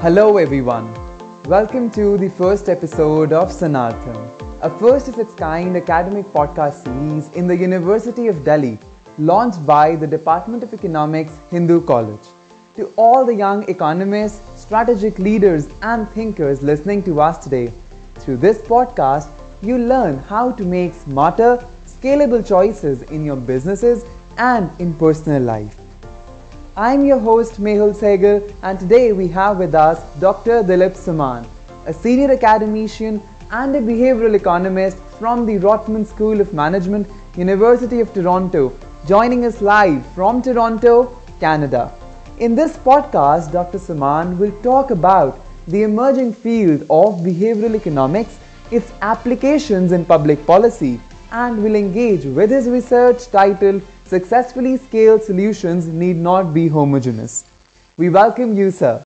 [0.00, 0.92] Hello, everyone.
[1.44, 4.18] Welcome to the first episode of Sanartham,
[4.60, 8.78] a first of its kind academic podcast series in the University of Delhi,
[9.16, 12.20] launched by the Department of Economics, Hindu College.
[12.76, 17.72] To all the young economists, strategic leaders, and thinkers listening to us today,
[18.16, 19.30] through this podcast,
[19.62, 24.04] you learn how to make smarter, scalable choices in your businesses
[24.36, 25.85] and in personal life.
[26.78, 30.62] I'm your host Mehul Sehgal, and today we have with us Dr.
[30.62, 31.46] Dilip Soman,
[31.86, 38.12] a senior academician and a behavioral economist from the Rotman School of Management, University of
[38.12, 38.76] Toronto,
[39.08, 41.90] joining us live from Toronto, Canada.
[42.40, 43.78] In this podcast, Dr.
[43.78, 48.36] Soman will talk about the emerging field of behavioral economics,
[48.70, 51.00] its applications in public policy,
[51.32, 57.44] and will engage with his research titled Successfully Scaled Solutions Need Not Be Homogeneous.
[57.98, 59.02] We welcome you, sir.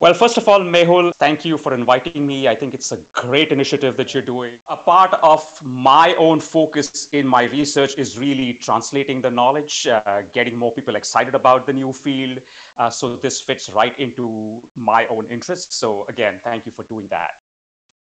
[0.00, 2.48] Well, first of all, Mehul, thank you for inviting me.
[2.48, 4.58] I think it's a great initiative that you're doing.
[4.66, 10.22] A part of my own focus in my research is really translating the knowledge, uh,
[10.32, 12.40] getting more people excited about the new field.
[12.76, 15.76] Uh, so this fits right into my own interests.
[15.76, 17.38] So again, thank you for doing that.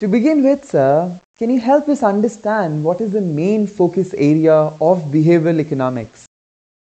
[0.02, 4.53] To begin with, sir, can you help us understand what is the main focus area
[4.53, 6.25] of behavioral economics?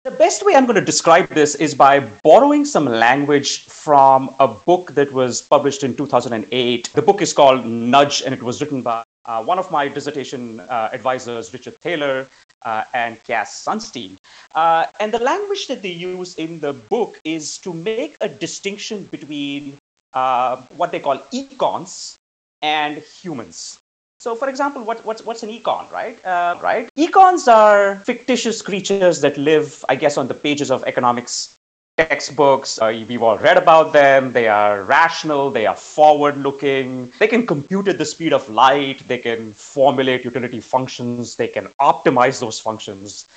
[0.05, 4.47] The best way I'm going to describe this is by borrowing some language from a
[4.47, 6.91] book that was published in 2008.
[6.93, 10.59] The book is called Nudge, and it was written by uh, one of my dissertation
[10.59, 12.27] uh, advisors, Richard Thaler,
[12.61, 14.17] uh, and Cass Sunstein.
[14.53, 19.05] Uh, and the language that they use in the book is to make a distinction
[19.05, 19.75] between
[20.13, 22.13] uh, what they call econs
[22.61, 23.79] and humans.
[24.25, 26.17] So, for example, what, what's, what's an econ, right?
[26.25, 26.89] Uh, right?
[26.97, 31.53] Econs are fictitious creatures that live, I guess, on the pages of economics
[31.99, 32.81] textbooks.
[32.81, 34.33] Uh, we've all read about them.
[34.33, 35.51] They are rational.
[35.51, 37.13] They are forward-looking.
[37.19, 39.07] They can compute at the speed of light.
[39.07, 41.35] They can formulate utility functions.
[41.35, 43.27] They can optimize those functions.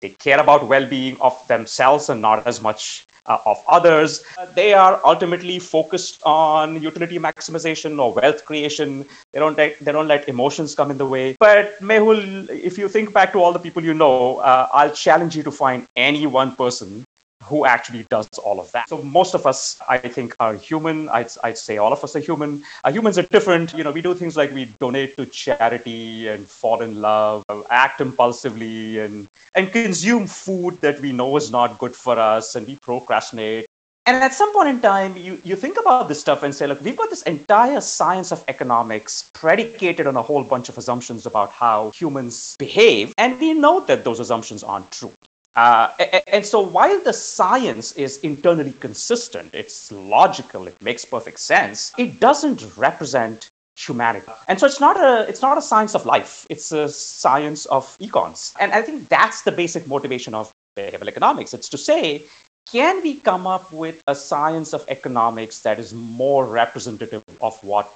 [0.00, 4.24] They care about well-being of themselves and not as much of others.
[4.36, 9.04] Uh, they are ultimately focused on utility maximization or wealth creation.
[9.32, 11.36] They don't let, they don't let emotions come in the way.
[11.38, 15.36] But Mehul, if you think back to all the people you know, uh, I'll challenge
[15.36, 17.04] you to find any one person
[17.44, 18.88] who actually does all of that.
[18.88, 21.08] So most of us, I think, are human.
[21.08, 22.62] I'd, I'd say all of us are human.
[22.86, 23.74] Humans are different.
[23.74, 28.00] You know, we do things like we donate to charity and fall in love, act
[28.00, 32.76] impulsively, and and consume food that we know is not good for us, and we
[32.76, 33.66] procrastinate.
[34.06, 36.80] And at some point in time, you, you think about this stuff and say, look,
[36.80, 41.50] we've got this entire science of economics predicated on a whole bunch of assumptions about
[41.50, 43.12] how humans behave.
[43.18, 45.12] And we know that those assumptions aren't true.
[45.58, 45.92] Uh,
[46.28, 52.20] and so while the science is internally consistent, it's logical, it makes perfect sense, it
[52.20, 54.30] doesn't represent humanity.
[54.46, 57.84] And so it's not a it's not a science of life, it's a science of
[57.98, 58.54] econs.
[58.60, 61.52] And I think that's the basic motivation of behavioral economics.
[61.52, 62.22] It's to say,
[62.70, 67.92] can we come up with a science of economics that is more representative of what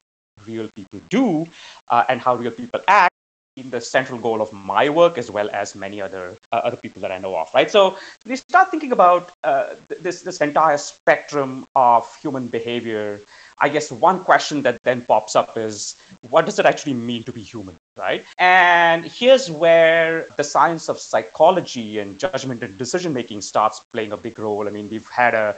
[0.47, 1.47] real people do
[1.87, 3.12] uh, and how real people act
[3.57, 7.13] the central goal of my work as well as many other uh, other people that
[7.13, 7.71] I know of, right?
[7.71, 13.21] So we start thinking about uh, this this entire spectrum of human behavior.
[13.59, 15.97] I guess one question that then pops up is,
[16.31, 18.25] what does it actually mean to be human, right?
[18.39, 24.17] And here's where the science of psychology and judgment and decision making starts playing a
[24.17, 24.67] big role.
[24.67, 25.55] I mean, we've had a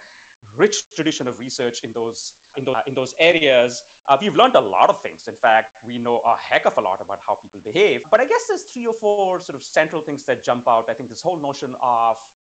[0.55, 3.85] rich tradition of research in those in those in those areas.
[4.07, 5.29] Uh, we've learned a lot of things.
[5.29, 8.05] In fact, we know a heck of a lot about how people behave.
[8.11, 10.89] But I guess there's three or four sort of central things that jump out.
[10.89, 12.35] I think this whole notion of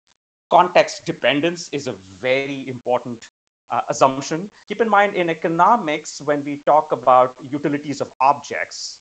[0.50, 3.28] context dependence is a very important
[3.68, 4.50] uh, assumption.
[4.66, 9.00] Keep in mind, in economics, when we talk about utilities of objects,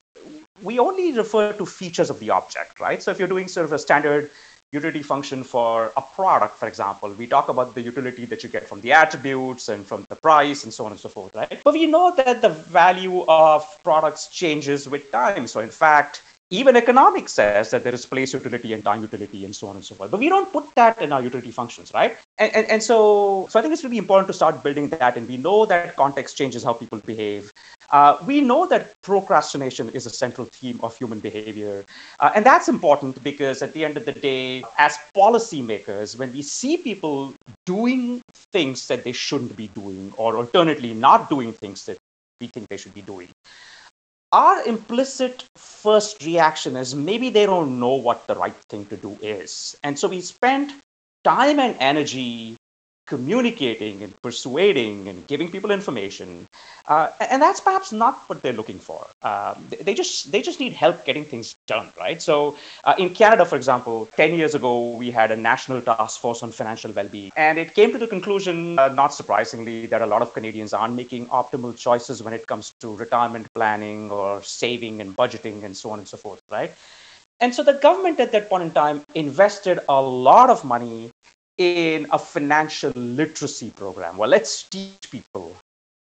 [0.62, 3.04] we only refer to features of the object, right?
[3.04, 4.32] So if you're doing sort of a standard
[4.74, 7.10] utility function for a product, for example.
[7.14, 10.64] We talk about the utility that you get from the attributes and from the price
[10.64, 11.62] and so on and so forth, right?
[11.64, 15.48] But we know that the value of products changes with time.
[15.48, 19.56] So in fact, even economics says that there is place utility and time utility and
[19.56, 20.12] so on and so forth.
[20.12, 22.16] But we don't put that in our utility functions, right?
[22.38, 25.18] And, and, and so, so I think it's really important to start building that.
[25.18, 27.52] And we know that context changes how people behave.
[27.90, 31.84] Uh, we know that procrastination is a central theme of human behavior.
[32.20, 36.44] Uh, and that's important because at the end of the day, as policymakers, when we
[36.44, 37.34] see people
[37.66, 38.22] doing
[38.52, 41.98] things that they shouldn't be doing, or alternately not doing things that
[42.40, 43.30] we think they should be doing,
[44.34, 49.18] our implicit first reaction is maybe they don't know what the right thing to do
[49.22, 49.78] is.
[49.84, 50.74] And so we spend
[51.24, 52.58] time and energy
[53.06, 56.48] communicating and persuading and giving people information.
[56.88, 59.08] Uh, and that's perhaps not what they're looking for.
[59.22, 62.22] Uh, they just they just need help getting things done, right?
[62.22, 66.44] So uh, in Canada, for example, 10 years ago, we had a national task force
[66.44, 70.22] on financial well-being, and it came to the conclusion, uh, not surprisingly, that a lot
[70.22, 75.16] of Canadians aren't making optimal choices when it comes to retirement planning or saving and
[75.16, 76.72] budgeting and so on and so forth, right?
[77.40, 81.12] And so the government at that point in time invested a lot of money
[81.58, 84.18] in a financial literacy program.
[84.18, 85.56] Well, let's teach people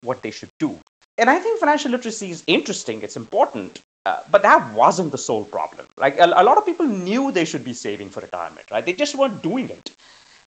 [0.01, 0.79] what they should do.
[1.17, 5.45] And I think financial literacy is interesting, it's important, uh, but that wasn't the sole
[5.45, 5.87] problem.
[5.97, 8.85] Like a, a, lot of people knew they should be saving for retirement, right?
[8.85, 9.95] They just weren't doing it.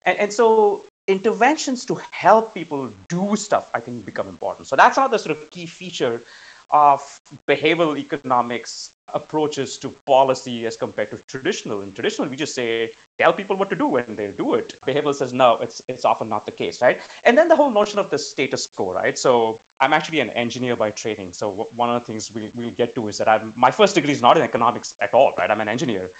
[0.02, 4.68] And, and so interventions to help people do stuff, I think, become important.
[4.68, 6.22] So that's another sort of key feature
[6.70, 11.80] of behavioral economics approaches to policy as compared to traditional.
[11.80, 14.78] In traditional, we just say, tell people what to do and they'll do it.
[14.82, 17.00] Behavioral says, no, it's, it's often not the case, right?
[17.24, 19.18] And then the whole notion of the status quo, right?
[19.18, 21.32] So I'm actually an engineer by training.
[21.32, 24.12] So one of the things we, we'll get to is that I'm, my first degree
[24.12, 25.50] is not in economics at all, right?
[25.50, 26.10] I'm an engineer.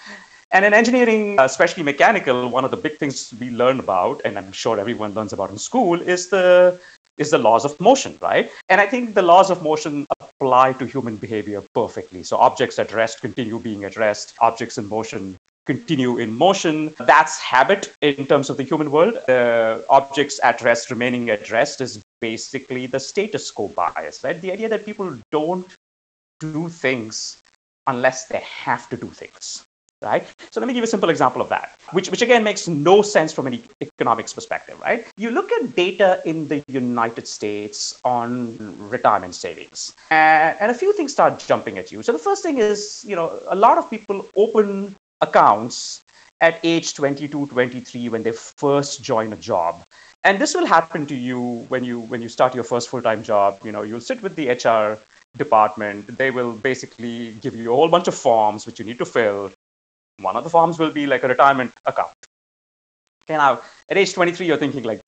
[0.51, 4.39] And in engineering, uh, especially mechanical, one of the big things we learn about, and
[4.39, 6.81] I'm sure everyone learns about in school, is the
[7.19, 8.51] is the laws of motion, right?
[8.69, 12.23] And I think the laws of motion apply to human behavior perfectly.
[12.23, 15.37] So objects at rest continue being at rest, objects in motion
[15.67, 16.95] continue in motion.
[16.99, 19.15] That's habit in terms of the human world.
[19.27, 24.41] The objects at rest remaining at rest is basically the status quo bias, right?
[24.41, 25.69] The idea that people don't
[26.41, 27.43] do things
[27.87, 29.68] unless they have to do things
[30.03, 30.27] right?
[30.51, 33.33] So let me give a simple example of that, which, which again makes no sense
[33.33, 35.07] from an economics perspective, right?
[35.17, 38.57] You look at data in the United States on
[38.89, 42.03] retirement savings, and, and a few things start jumping at you.
[42.03, 46.03] So the first thing is, you know, a lot of people open accounts
[46.41, 49.85] at age 22 23 when they first join a job
[50.23, 53.59] and this will happen to you when you when you start your first full-time job
[53.65, 54.97] you know you'll sit with the hr
[55.37, 59.05] department they will basically give you a whole bunch of forms which you need to
[59.05, 59.51] fill
[60.21, 62.13] one of the forms will be like a retirement account.
[63.25, 65.01] Okay, now at age 23, you're thinking like,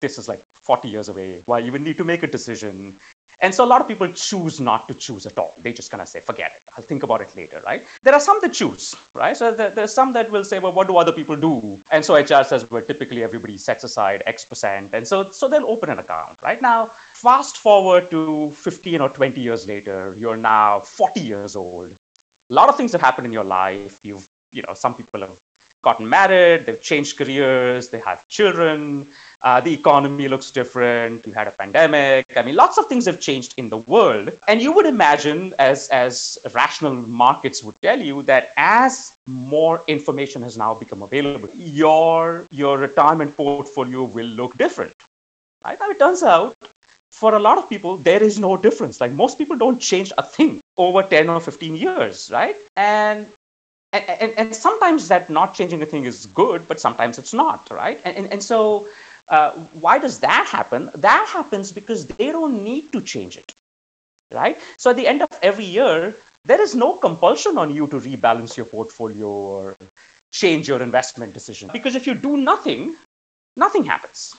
[0.00, 1.42] this is like 40 years away.
[1.46, 2.98] Why even need to make a decision?
[3.40, 5.54] And so a lot of people choose not to choose at all.
[5.58, 6.62] They just kind of say, forget it.
[6.76, 7.86] I'll think about it later, right?
[8.02, 9.36] There are some that choose, right?
[9.36, 11.80] So there, there's some that will say, well, what do other people do?
[11.92, 14.92] And so HR says, well, typically everybody sets aside X percent.
[14.92, 16.60] And so, so they'll open an account, right?
[16.60, 21.94] Now, fast forward to 15 or 20 years later, you're now 40 years old
[22.50, 23.98] a lot of things have happened in your life.
[24.02, 25.38] You've, you know, some people have
[25.82, 29.06] gotten married, they've changed careers, they have children,
[29.42, 32.36] uh, the economy looks different, you had a pandemic.
[32.36, 34.36] I mean, lots of things have changed in the world.
[34.48, 40.42] And you would imagine, as, as rational markets would tell you, that as more information
[40.42, 44.94] has now become available, your, your retirement portfolio will look different.
[45.64, 45.78] Right?
[45.78, 46.56] Now, it turns out
[47.12, 49.00] for a lot of people, there is no difference.
[49.00, 52.56] Like most people don't change a thing over 10 or 15 years, right?
[52.76, 53.26] And
[53.92, 57.98] and, and, sometimes that not changing a thing is good, but sometimes it's not, right?
[58.04, 58.86] And, and, and so
[59.28, 60.90] uh, why does that happen?
[60.94, 63.50] That happens because they don't need to change it,
[64.30, 64.58] right?
[64.76, 66.14] So at the end of every year,
[66.44, 69.76] there is no compulsion on you to rebalance your portfolio or
[70.32, 71.70] change your investment decision.
[71.72, 72.94] Because if you do nothing,
[73.56, 74.36] nothing happens,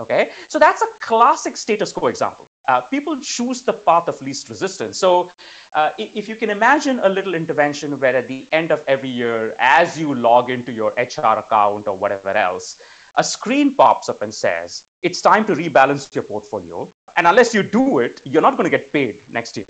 [0.00, 2.46] Okay, so that's a classic status quo example.
[2.66, 4.98] Uh, people choose the path of least resistance.
[4.98, 5.30] So,
[5.72, 9.54] uh, if you can imagine a little intervention where at the end of every year,
[9.58, 12.82] as you log into your HR account or whatever else,
[13.14, 16.90] a screen pops up and says, It's time to rebalance your portfolio.
[17.16, 19.66] And unless you do it, you're not going to get paid next year.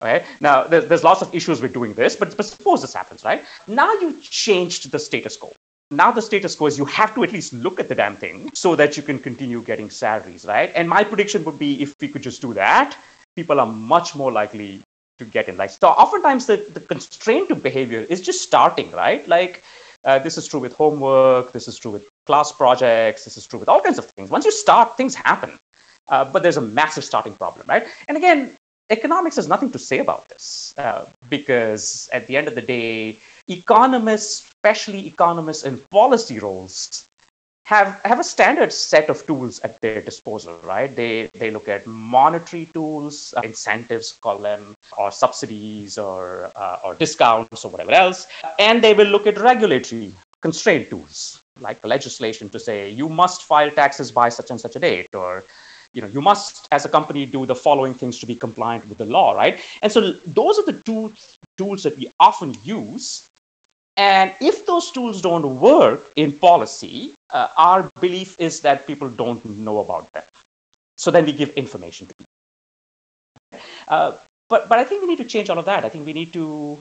[0.00, 0.24] Okay?
[0.40, 3.44] Now, there's, there's lots of issues with doing this, but, but suppose this happens, right?
[3.66, 5.52] Now you changed the status quo
[5.92, 8.50] now the status quo is you have to at least look at the damn thing
[8.54, 10.72] so that you can continue getting salaries, right?
[10.74, 12.96] And my prediction would be if we could just do that,
[13.36, 14.80] people are much more likely
[15.18, 15.56] to get in.
[15.56, 19.26] Like, so oftentimes the, the constraint to behavior is just starting, right?
[19.28, 19.62] Like,
[20.04, 23.58] uh, this is true with homework, this is true with class projects, this is true
[23.58, 24.30] with all kinds of things.
[24.30, 25.58] Once you start, things happen.
[26.08, 27.86] Uh, but there's a massive starting problem, right?
[28.08, 28.56] And again,
[28.92, 33.16] economics has nothing to say about this uh, because at the end of the day,
[33.48, 37.06] economists, especially economists in policy roles,
[37.64, 40.94] have, have a standard set of tools at their disposal, right?
[40.94, 46.94] They, they look at monetary tools, uh, incentives, call them, or subsidies or, uh, or
[46.94, 48.26] discounts or whatever else.
[48.58, 53.70] And they will look at regulatory constraint tools, like legislation to say, you must file
[53.70, 55.44] taxes by such and such a date, or
[55.94, 58.98] you know, you must, as a company, do the following things to be compliant with
[58.98, 59.60] the law, right?
[59.82, 61.12] And so those are the two
[61.58, 63.26] tools that we often use
[63.96, 69.44] And if those tools don't work in policy, uh, our belief is that people don't
[69.44, 70.24] know about them.
[70.96, 72.32] So then we give information to people.
[73.88, 74.12] Uh,
[74.48, 75.84] but but I think we need to change all of that.
[75.84, 76.78] I think we need to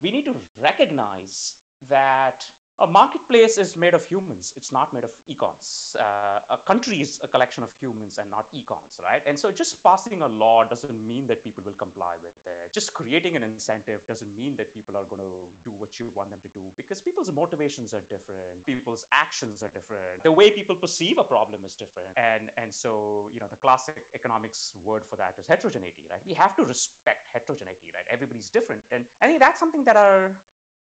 [0.00, 4.52] we need to recognize that a marketplace is made of humans.
[4.56, 5.94] It's not made of econs.
[5.94, 9.22] Uh, a country is a collection of humans and not econs, right?
[9.24, 12.72] And so just passing a law doesn't mean that people will comply with it.
[12.72, 16.30] Just creating an incentive doesn't mean that people are going to do what you want
[16.30, 18.66] them to do because people's motivations are different.
[18.66, 20.24] People's actions are different.
[20.24, 22.18] The way people perceive a problem is different.
[22.18, 26.24] And, and so, you know, the classic economics word for that is heterogeneity, right?
[26.24, 28.06] We have to respect heterogeneity, right?
[28.08, 28.84] Everybody's different.
[28.90, 30.42] And I think that's something that our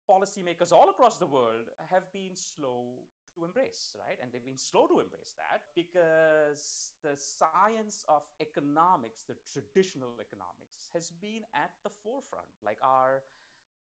[0.08, 4.18] policymakers all across the world have been slow to embrace, right?
[4.18, 10.88] And they've been slow to embrace that because the science of economics, the traditional economics,
[10.90, 12.54] has been at the forefront.
[12.62, 13.24] Like our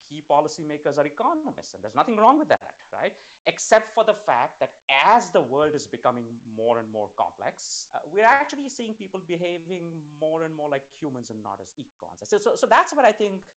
[0.01, 3.19] key policymakers are economists, and there's nothing wrong with that, right?
[3.47, 8.01] Except for the fact that as the world is becoming more and more complex, uh,
[8.05, 12.27] we're actually seeing people behaving more and more like humans and not as econs.
[12.27, 13.55] So, so, so that's what I think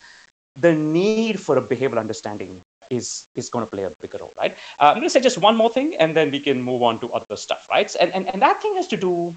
[0.56, 4.52] the need for a behavioral understanding is is going to play a bigger role, right?
[4.78, 6.99] Uh, I'm going to say just one more thing, and then we can move on
[7.00, 7.94] to other stuff, right?
[8.00, 9.35] And and, and that thing has to do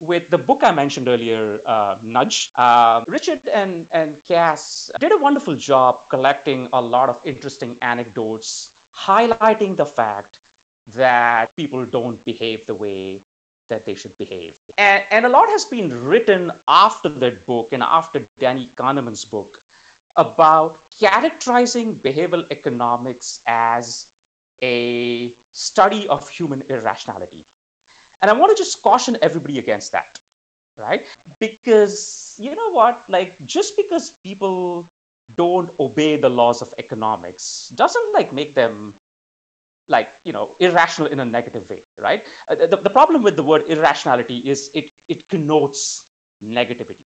[0.00, 2.50] with the book I mentioned earlier, uh, Nudge.
[2.54, 8.72] Uh, Richard and and Cass did a wonderful job collecting a lot of interesting anecdotes,
[8.94, 10.40] highlighting the fact
[10.92, 13.22] that people don't behave the way
[13.68, 14.56] that they should behave.
[14.76, 19.62] And, and a lot has been written after that book and after Danny Kahneman's book
[20.16, 24.10] about characterizing behavioral economics as
[24.62, 27.44] a study of human irrationality.
[28.20, 30.20] And I want to just caution everybody against that,
[30.78, 31.06] right?
[31.40, 33.08] Because you know what?
[33.08, 34.86] Like, just because people
[35.36, 38.94] don't obey the laws of economics doesn't like make them
[39.88, 43.42] like you know irrational in a negative way right uh, the, the problem with the
[43.42, 46.06] word irrationality is it it connotes
[46.42, 47.00] negativity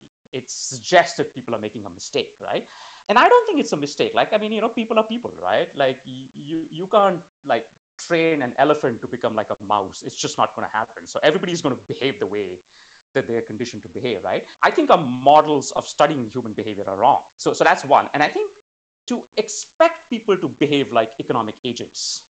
[0.41, 2.69] it suggests that people are making a mistake right?
[3.09, 4.15] And i don't think it's a mistake.
[4.15, 5.75] Like i mean you know people are people right?
[5.85, 7.23] Like you you can't
[7.53, 10.03] like train an elephant to become like a mouse.
[10.03, 11.07] It's just not going to happen.
[11.07, 12.61] So everybody's going to behave the way
[13.15, 14.49] that they're conditioned to behave right?
[14.61, 17.25] I think our models of studying human behavior are wrong.
[17.39, 18.11] So so that's one.
[18.15, 18.51] And i think
[19.13, 22.25] to expect people to behave like economic agents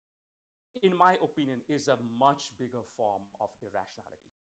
[0.82, 4.33] in my opinion is a much bigger form of irrationality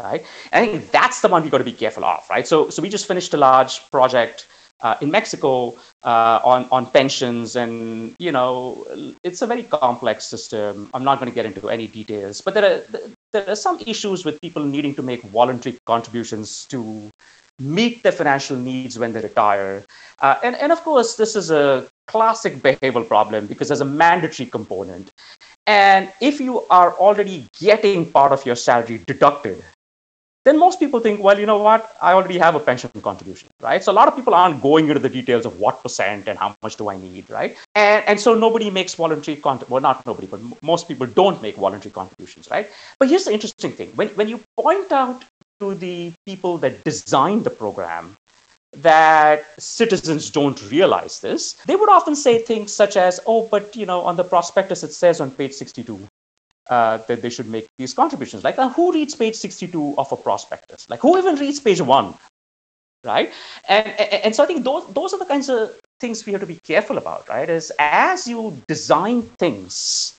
[0.00, 0.24] right?
[0.52, 2.46] I think that's the one we've got to be careful of right?
[2.46, 4.46] So so we just finished a large project
[4.80, 8.86] uh, in Mexico uh, on on pensions, and you know
[9.22, 10.90] it's a very complex system.
[10.94, 13.00] I'm not going to get into any details, but there are
[13.32, 17.10] there are some issues with people needing to make voluntary contributions to
[17.60, 19.84] meet their financial needs when they retire,
[20.20, 24.48] uh, and and of course this is a classic behavioral problem because there's a mandatory
[24.48, 25.10] component,
[25.66, 29.64] and if you are already getting part of your salary deducted
[30.44, 33.82] then most people think, well, you know what, I already have a pension contribution, right?
[33.82, 36.54] So a lot of people aren't going into the details of what percent and how
[36.62, 37.56] much do I need, right?
[37.74, 39.70] And, and so nobody makes voluntary, contributions.
[39.70, 42.70] well, not nobody, but most people don't make voluntary contributions, right?
[42.98, 43.90] But here's the interesting thing.
[43.94, 45.24] When, when you point out
[45.60, 48.16] to the people that designed the program
[48.76, 53.86] that citizens don't realize this, they would often say things such as, oh, but, you
[53.86, 56.06] know, on the prospectus, it says on page 62
[56.70, 58.44] uh, that they should make these contributions.
[58.44, 60.88] Like, uh, who reads page 62 of a prospectus?
[60.88, 62.14] Like, who even reads page one?
[63.04, 63.32] Right?
[63.68, 66.40] And, and, and so I think those, those are the kinds of things we have
[66.40, 67.48] to be careful about, right?
[67.48, 70.18] Is as you design things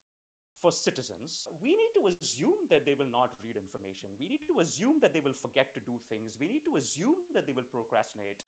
[0.56, 4.18] for citizens, we need to assume that they will not read information.
[4.18, 6.40] We need to assume that they will forget to do things.
[6.40, 8.44] We need to assume that they will procrastinate.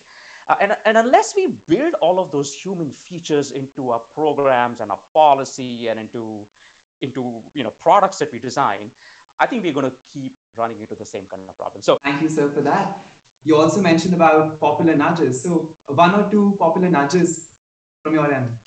[0.48, 4.92] Uh, and, and unless we build all of those human features into our programs and
[4.92, 6.48] our policy and into
[7.02, 8.92] into you know products that we design,
[9.40, 11.82] I think we're going to keep running into the same kind of problem.
[11.82, 13.04] So thank you, sir, for that.
[13.44, 15.42] You also mentioned about popular nudges.
[15.42, 17.54] So one or two popular nudges
[18.04, 18.58] from your end.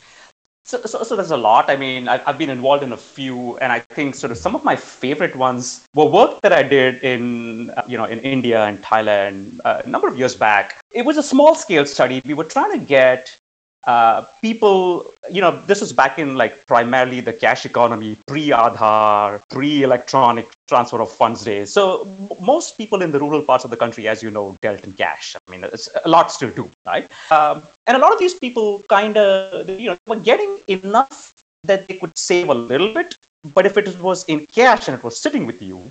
[0.65, 1.69] So, so, so there's a lot.
[1.69, 4.55] I mean, I've, I've been involved in a few, and I think sort of some
[4.55, 8.81] of my favorite ones were work that I did in, you know, in India and
[8.81, 10.79] Thailand uh, a number of years back.
[10.93, 12.23] It was a small scale study.
[12.25, 13.37] We were trying to get
[13.85, 19.41] uh, people, you know, this was back in like primarily the cash economy, pre Aadhaar,
[19.49, 21.73] pre electronic transfer of funds days.
[21.73, 22.07] So
[22.41, 25.35] most people in the rural parts of the country, as you know, dealt in cash.
[25.35, 27.11] I mean, it's a lot still do, right?
[27.31, 31.35] Um, and a lot of these people kind of, you know, were getting enough
[31.65, 33.17] that they could save a little bit.
[33.55, 35.91] But if it was in cash and it was sitting with you,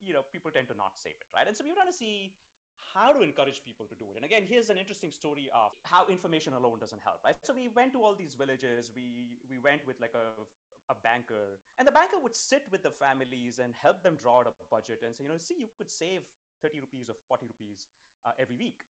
[0.00, 1.46] you know, people tend to not save it, right?
[1.46, 2.36] And so we were trying to see
[2.76, 4.16] how to encourage people to do it.
[4.16, 7.44] And again, here's an interesting story of how information alone doesn't help, right?
[7.44, 8.92] So we went to all these villages.
[8.92, 10.46] We we went with like a
[10.88, 14.46] a banker, and the banker would sit with the families and help them draw out
[14.46, 17.90] a budget and say, you know, see, you could save 30 rupees or 40 rupees
[18.22, 18.84] uh, every week.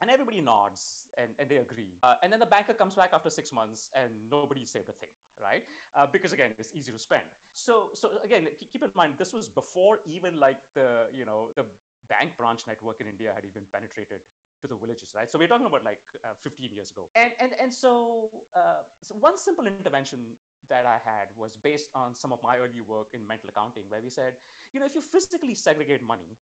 [0.00, 2.00] And everybody nods and, and they agree.
[2.02, 5.12] Uh, and then the banker comes back after six months and nobody saved a thing,
[5.38, 5.68] right?
[5.92, 7.30] Uh, because again, it's easy to spend.
[7.54, 11.70] So, so again, keep in mind, this was before even like the, you know, the
[12.12, 14.26] bank branch network in India had even penetrated
[14.62, 15.30] to the villages, right?
[15.30, 17.08] So we're talking about like uh, 15 years ago.
[17.14, 20.36] And, and, and so, uh, so one simple intervention
[20.68, 24.00] that I had was based on some of my early work in mental accounting, where
[24.00, 24.40] we said,
[24.72, 26.36] you know, if you physically segregate money,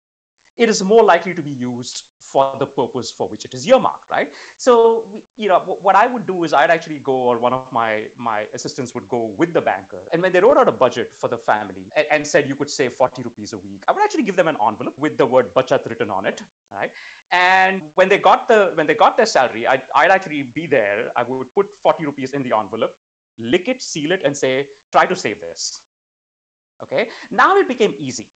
[0.59, 4.11] it is more likely to be used for the purpose for which it is earmarked,
[4.11, 4.35] right?
[4.59, 8.11] So, you know, what I would do is I'd actually go, or one of my
[8.17, 11.29] my assistants would go with the banker, and when they wrote out a budget for
[11.29, 14.25] the family and, and said you could save 40 rupees a week, I would actually
[14.25, 16.93] give them an envelope with the word bachat written on it, right?
[17.31, 21.12] And when they got the when they got their salary, I'd, I'd actually be there.
[21.17, 22.97] I would put 40 rupees in the envelope,
[23.38, 25.85] lick it, seal it, and say, try to save this.
[26.83, 27.11] Okay.
[27.31, 28.31] Now it became easy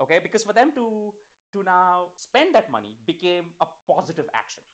[0.00, 0.18] okay?
[0.18, 1.14] Because for them to
[1.52, 4.64] to now spend that money became a positive action.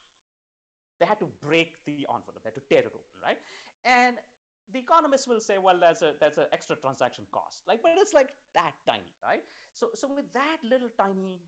[0.99, 2.43] They had to break the envelope.
[2.43, 3.43] They had to tear it open right?
[3.85, 4.25] And
[4.67, 7.67] the economists will say well that's a that's an extra transaction cost.
[7.67, 9.47] Like but it's like that tiny right?
[9.75, 11.43] So so with that little tiny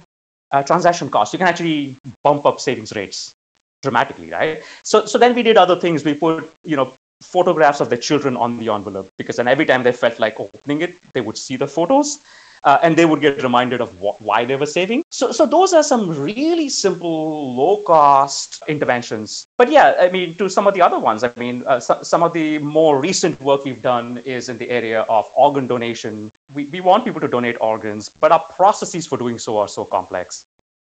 [0.51, 3.35] uh, transaction cost you can actually bump up savings rates
[3.83, 4.63] dramatically right?
[4.83, 6.05] So so then we did other things.
[6.05, 9.83] We put you know photographs of their children on the envelope because then every time
[9.83, 12.21] they felt like opening it they would see the photos
[12.65, 15.03] uh, and they would get reminded of wh- why they were saving.
[15.11, 19.47] So, so those are some really simple, low-cost interventions.
[19.57, 22.23] But yeah, I mean, to some of the other ones, I mean, uh, so, some
[22.23, 26.31] of the more recent work we've done is in the area of organ donation.
[26.55, 29.85] We, we want people to donate organs, but our processes for doing so are so
[29.85, 30.45] complex.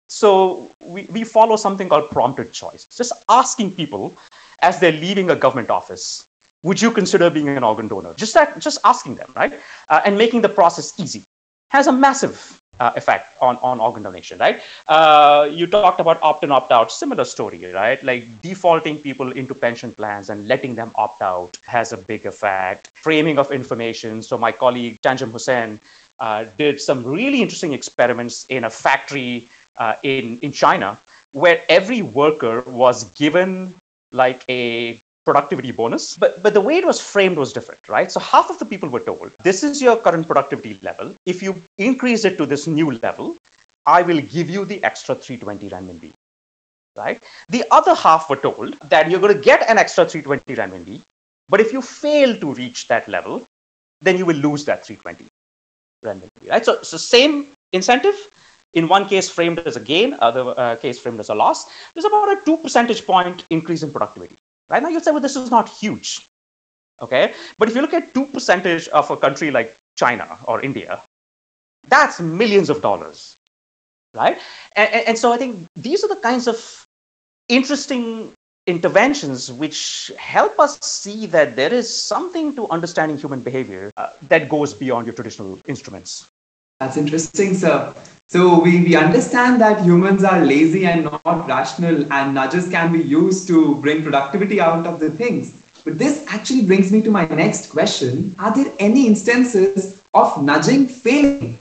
[0.09, 4.15] So we, we follow something called prompted choice, just asking people
[4.61, 6.27] as they're leaving a government office
[6.65, 8.15] would you consider being an organ donor?
[8.15, 9.53] Just that, just asking them, right?
[9.89, 11.25] Uh, and making the process easy
[11.73, 14.61] has a massive uh, effect on, on organ donation, right?
[14.89, 18.03] Uh, you talked about opt in, opt out, similar story, right?
[18.03, 22.91] Like defaulting people into pension plans and letting them opt out has a big effect.
[22.95, 24.23] Framing of information.
[24.23, 25.81] So, my colleague Tanjim Hossain
[26.19, 30.99] uh, did some really interesting experiments in a factory uh, in, in China
[31.33, 33.75] where every worker was given
[34.13, 36.17] like a productivity bonus.
[36.17, 38.11] But, but the way it was framed was different, right?
[38.11, 41.15] So half of the people were told, this is your current productivity level.
[41.27, 43.37] If you increase it to this new level,
[43.87, 46.13] I will give you the extra 320 renminbi,
[46.97, 47.23] right?
[47.49, 51.03] The other half were told that you're going to get an extra 320 renminbi,
[51.49, 53.45] but if you fail to reach that level,
[54.01, 55.27] then you will lose that 320
[56.05, 56.65] renminbi, right?
[56.65, 58.31] So, so same incentive,
[58.75, 61.67] in one case framed as a gain, other uh, case framed as a loss.
[61.95, 64.37] There's about a two percentage point increase in productivity.
[64.69, 66.27] Right now, you say, well, this is not huge.
[67.01, 67.35] Okay.
[67.59, 71.03] But if you look at 2% of a country like China or India,
[71.89, 73.37] that's millions of dollars.
[74.15, 74.39] Right.
[74.77, 76.87] And, and, and so I think these are the kinds of
[77.49, 78.33] interesting
[78.67, 84.49] interventions which help us see that there is something to understanding human behavior uh, that
[84.49, 86.29] goes beyond your traditional instruments.
[86.79, 87.95] That's interesting, sir.
[88.33, 92.99] So we, we understand that humans are lazy and not rational, and nudges can be
[92.99, 95.53] used to bring productivity out of the things.
[95.85, 98.35] But this actually brings me to my next question.
[98.39, 101.59] Are there any instances of nudging failing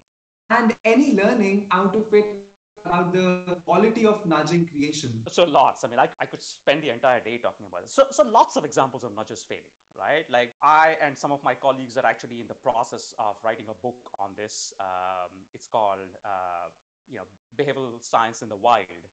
[0.50, 5.28] and any learning out of it about the quality of nudging creation?
[5.28, 5.84] So lots.
[5.84, 7.94] I mean, I, I could spend the entire day talking about this.
[7.94, 10.30] So, so lots of examples of nudges failing, right?
[10.30, 13.74] Like I and some of my colleagues are actually in the process of writing a
[13.74, 14.74] book on this.
[14.80, 16.72] Um, it's called, uh,
[17.08, 19.06] you know, behavioral science in the wild,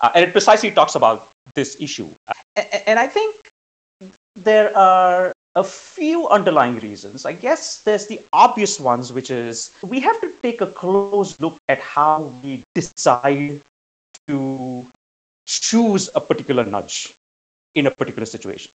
[0.00, 2.10] uh, and it precisely talks about this issue.
[2.56, 3.50] and, and I think
[4.36, 7.26] there are a few underlying reasons.
[7.26, 11.58] I guess there's the obvious ones, which is we have to take a close look
[11.68, 13.60] at how we decide
[14.28, 14.86] to
[15.46, 17.14] choose a particular nudge
[17.74, 18.70] in a particular situation,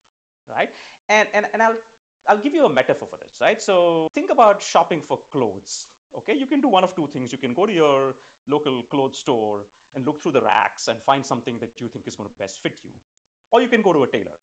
[0.48, 0.74] right?
[1.10, 1.82] And and, and I'll
[2.28, 3.62] I'll give you a metaphor for this, right?
[3.62, 5.94] So think about shopping for clothes.
[6.14, 7.32] Okay, you can do one of two things.
[7.32, 8.16] You can go to your
[8.48, 12.16] local clothes store and look through the racks and find something that you think is
[12.16, 12.94] going to best fit you.
[13.52, 14.40] Or you can go to a tailor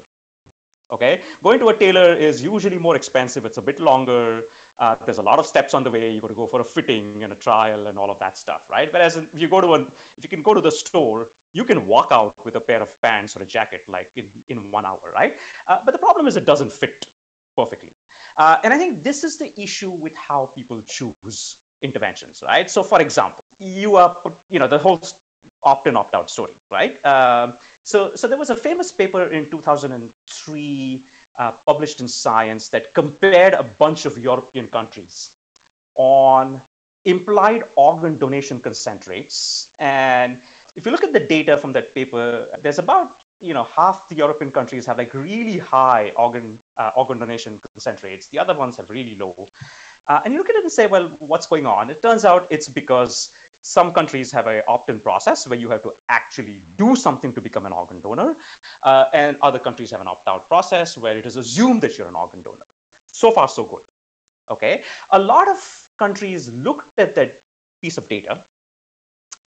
[0.91, 3.47] Okay, going to a tailor is usually more expensive.
[3.47, 4.45] It's a bit longer.
[4.77, 6.13] Uh, there's a lot of steps on the way.
[6.13, 8.69] You got to go for a fitting and a trial and all of that stuff,
[8.69, 8.93] right?
[8.93, 11.87] Whereas if you go to an, if you can go to the store, you can
[11.87, 15.11] walk out with a pair of pants or a jacket like in, in one hour,
[15.13, 15.39] right?
[15.67, 17.09] Uh, but the problem is it doesn't fit
[17.57, 17.93] perfectly.
[18.37, 22.69] Uh, and I think this is the issue with how people choose interventions, right?
[22.69, 25.01] So, for example, you are, you know, the whole
[25.63, 27.03] opt-in, opt-out story, right?
[27.07, 31.05] Um, so, so there was a famous paper in 2003
[31.37, 35.33] uh, published in Science that compared a bunch of European countries
[35.97, 36.61] on
[37.05, 39.71] implied organ donation consent rates.
[39.79, 40.43] And
[40.77, 44.15] if you look at the data from that paper, there's about you know half the
[44.15, 48.29] European countries have like really high organ uh, organ donation consent rates.
[48.29, 49.49] The other ones have really low.
[50.07, 51.89] Uh, and you look at it and say, well, what's going on?
[51.89, 55.95] It turns out it's because some countries have an opt-in process where you have to
[56.11, 58.37] actually do something to become an organ donor,
[58.83, 62.17] uh, and other countries have an opt-out process where it is assumed that you're an
[62.17, 62.65] organ donor.
[63.09, 63.85] So far, so good.
[64.51, 67.41] Okay, a lot of countries looked at that
[67.81, 68.45] piece of data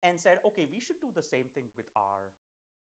[0.06, 2.34] and said, okay, we should do the same thing with our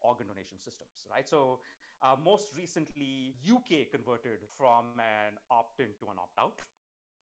[0.02, 1.28] organ donation systems, right?
[1.30, 1.64] So,
[2.02, 6.68] uh, most recently, UK converted from an opt-in to an opt-out.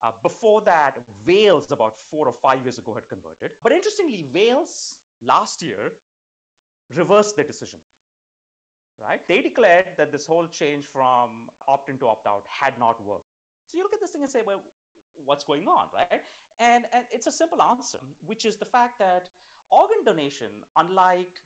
[0.02, 0.94] Uh, before that,
[1.28, 3.58] Wales, about four or five years ago, had converted.
[3.62, 6.00] But interestingly, Wales last year
[6.90, 7.82] reversed their decision.
[8.98, 9.26] Right?
[9.28, 13.26] They declared that this whole change from opt in to opt out had not worked.
[13.68, 14.66] So you look at this thing and say, well,
[15.16, 16.26] what's going on, right?
[16.58, 19.32] And, and it's a simple answer, which is the fact that
[19.70, 21.42] organ donation, unlike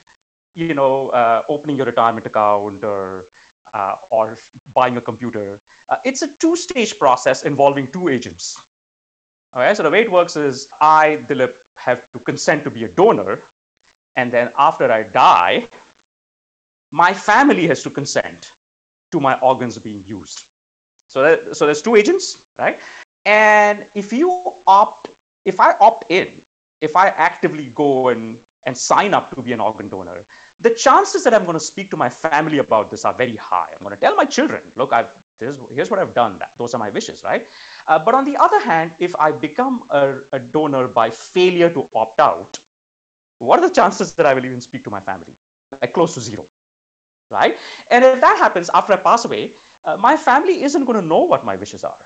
[0.56, 3.26] you know, uh, opening your retirement account or
[3.74, 4.38] uh, or
[4.74, 5.60] buying a computer.
[5.90, 8.62] Uh, it's a two-stage process involving two agents.
[9.54, 12.88] Okay, so the way it works is I, Dilip, have to consent to be a
[12.88, 13.42] donor,
[14.16, 15.68] and then after I die,
[16.92, 18.54] my family has to consent
[19.12, 20.48] to my organs being used.
[21.10, 22.80] So, that, so there's two agents, right?
[23.26, 25.10] And if you opt,
[25.44, 26.42] if I opt in,
[26.80, 30.26] if I actively go and and sign up to be an organ donor,
[30.60, 33.70] the chances that I'm going to speak to my family about this are very high.
[33.72, 36.40] I'm going to tell my children, look, I've, here's, here's what I've done.
[36.40, 37.48] That, Those are my wishes, right?
[37.86, 41.88] Uh, but on the other hand, if I become a, a donor by failure to
[41.94, 42.58] opt out,
[43.38, 45.36] what are the chances that I will even speak to my family?
[45.80, 46.48] Like close to zero,
[47.30, 47.60] right?
[47.92, 49.52] And if that happens after I pass away,
[49.84, 52.00] uh, my family isn't going to know what my wishes are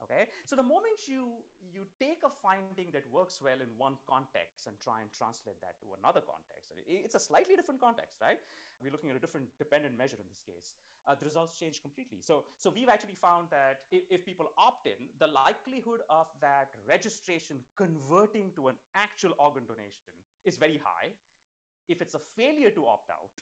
[0.00, 0.32] okay?
[0.46, 4.80] So the moment you you take a finding that works well in one context and
[4.80, 8.42] try and translate that to another context it's a slightly different context right?
[8.80, 10.80] We're looking at a different dependent measure in this case.
[11.04, 12.22] Uh, the results change completely.
[12.22, 16.76] So so we've actually found that if, if people opt in the likelihood of that
[16.76, 21.18] registration converting to an actual organ donation is very high.
[21.88, 23.32] If it's a failure to opt out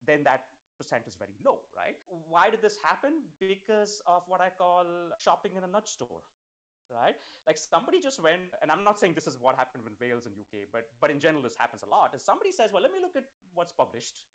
[0.00, 2.02] then that percent is very low, right?
[2.06, 3.34] Why did this happen?
[3.38, 6.24] Because of what I call shopping in a nudge store.
[6.90, 10.26] Right, like somebody just went, and I'm not saying this is what happened in Wales
[10.26, 12.14] and UK, but but in general this happens a lot.
[12.14, 14.26] Is somebody says, well, let me look at what's published,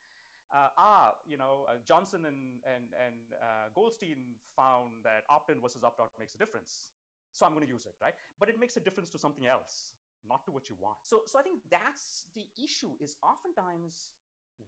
[0.49, 5.84] uh, ah, you know, uh, Johnson and and and uh, Goldstein found that opt-in versus
[5.84, 6.91] opt-out makes a difference,
[7.34, 8.17] so I'm going to use it, right?
[8.39, 11.06] But it makes a difference to something else, not to what you want.
[11.06, 12.97] So so I think that's the issue.
[12.99, 14.18] Is oftentimes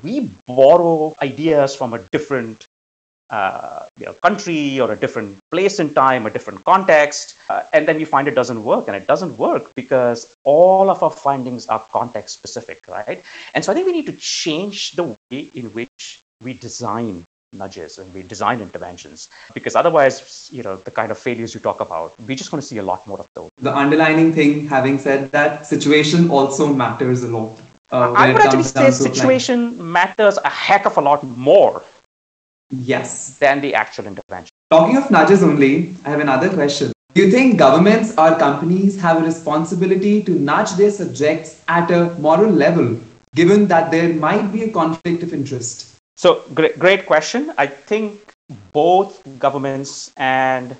[0.03, 2.65] we borrow ideas from a different
[3.31, 7.87] uh, you know, country or a different place in time, a different context, uh, and
[7.87, 8.87] then we find it doesn't work.
[8.87, 13.23] And it doesn't work because all of our findings are context specific, right?
[13.53, 17.97] And so I think we need to change the way in which we design nudges
[17.97, 22.17] and we design interventions because otherwise you know the kind of failures you talk about
[22.21, 25.29] we're just going to see a lot more of those the underlining thing having said
[25.33, 27.59] that situation also matters a lot
[27.91, 31.83] uh, I would actually say situation matters a heck of a lot more.
[32.69, 33.37] Yes.
[33.37, 34.51] Than the actual intervention.
[34.69, 36.93] Talking of nudges only, I have another question.
[37.13, 42.11] Do you think governments or companies have a responsibility to nudge their subjects at a
[42.19, 42.97] moral level,
[43.35, 45.97] given that there might be a conflict of interest?
[46.15, 47.51] So, great, great question.
[47.57, 48.33] I think
[48.71, 50.77] both governments and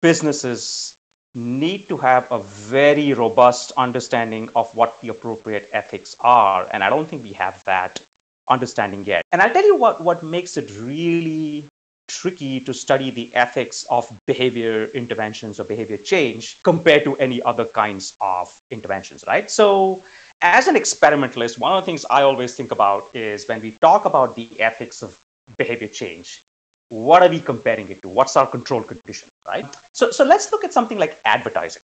[0.00, 0.96] businesses
[1.34, 6.68] need to have a very robust understanding of what the appropriate ethics are.
[6.72, 8.00] And I don't think we have that
[8.48, 9.24] understanding yet.
[9.32, 11.64] And I'll tell you what, what makes it really
[12.06, 17.64] tricky to study the ethics of behavior interventions or behavior change compared to any other
[17.64, 19.50] kinds of interventions, right?
[19.50, 20.02] So,
[20.42, 24.04] as an experimentalist, one of the things I always think about is when we talk
[24.04, 25.18] about the ethics of
[25.56, 26.42] behavior change,
[26.88, 28.08] what are we comparing it to?
[28.08, 29.66] What's our control condition, right?
[29.94, 31.82] So, so let's look at something like advertising.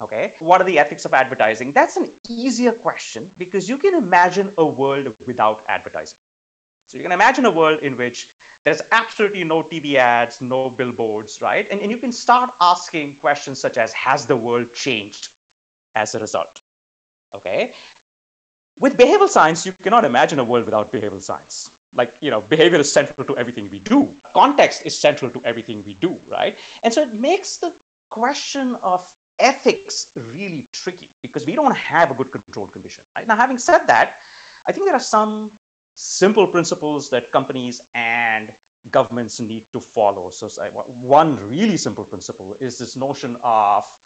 [0.00, 1.72] Okay, what are the ethics of advertising?
[1.72, 6.18] That's an easier question because you can imagine a world without advertising.
[6.88, 8.30] So you can imagine a world in which
[8.62, 11.66] there's absolutely no TV ads, no billboards, right?
[11.70, 15.32] And, and you can start asking questions such as Has the world changed
[15.94, 16.60] as a result?
[17.32, 17.74] Okay.
[18.78, 22.78] With behavioral science, you cannot imagine a world without behavioral science like you know behavior
[22.78, 24.14] is central to everything we do.
[24.32, 26.56] Context is central to everything we do right?
[26.82, 27.74] And so it makes the
[28.10, 33.26] question of ethics really tricky because we don't have a good control condition right?
[33.26, 34.18] Now having said that
[34.66, 35.52] I think there are some
[35.96, 38.54] simple principles that companies and
[38.90, 40.30] governments need to follow.
[40.30, 43.98] So, one really simple principle is this notion of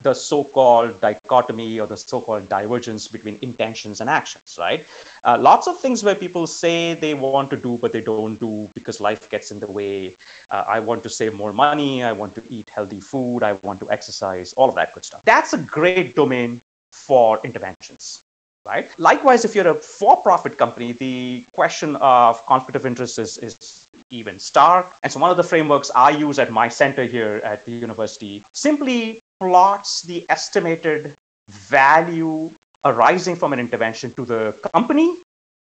[0.00, 4.56] the so-called dichotomy or the so-called divergence between intentions and actions.
[4.58, 4.86] Right?
[5.22, 8.68] Uh, lots of things where people say they want to do but they don't do
[8.74, 10.14] because life gets in the way.
[10.50, 12.02] Uh, I want to save more money.
[12.02, 13.42] I want to eat healthy food.
[13.42, 14.52] I want to exercise.
[14.54, 15.22] All of that good stuff.
[15.24, 16.60] That's a great domain
[16.92, 18.22] for interventions
[18.66, 18.88] right?
[18.98, 24.38] Likewise, if you're a for-profit company, the question of conflict of interest is, is even
[24.38, 24.86] stark.
[25.02, 28.44] And so one of the frameworks I use at my center here at the university
[28.52, 31.14] simply plots the estimated
[31.50, 32.50] value
[32.84, 35.16] arising from an intervention to the company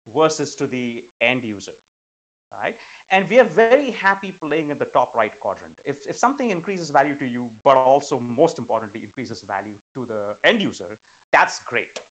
[0.09, 1.75] versus to the end user.
[2.51, 2.77] Right?
[3.09, 5.79] And we are very happy playing in the top right quadrant.
[5.85, 10.37] If, if something increases value to you, but also most importantly increases value to the
[10.43, 10.97] end user,
[11.31, 12.01] that's great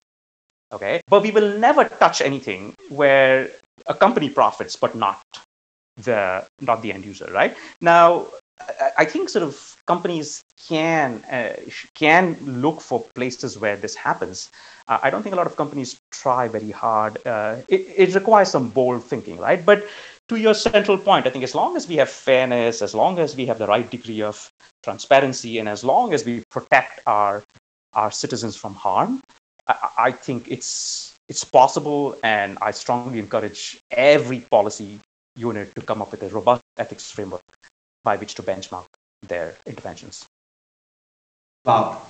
[0.73, 3.51] okay but we will never touch anything where
[3.87, 5.23] a company profits but not
[6.03, 7.57] the not the end user right?
[7.81, 8.27] Now
[8.99, 11.57] i think sort of companies can uh,
[11.95, 14.51] can look for places where this happens.
[14.89, 17.19] Uh, i don't think a lot of companies try very hard.
[17.27, 19.65] Uh, it, it requires some bold thinking right?
[19.65, 19.85] But
[20.29, 23.35] to your central point i think as long as we have fairness as long as
[23.35, 24.51] we have the right degree of
[24.85, 27.43] transparency and as long as we protect our
[27.95, 29.21] our citizens from harm
[29.67, 34.99] I, I think it's it's possible, and I strongly encourage every policy
[35.41, 37.43] unit to come up with a robust ethics framework
[38.05, 38.87] by which to benchmark
[39.27, 40.27] their interventions.
[41.65, 42.03] Wow.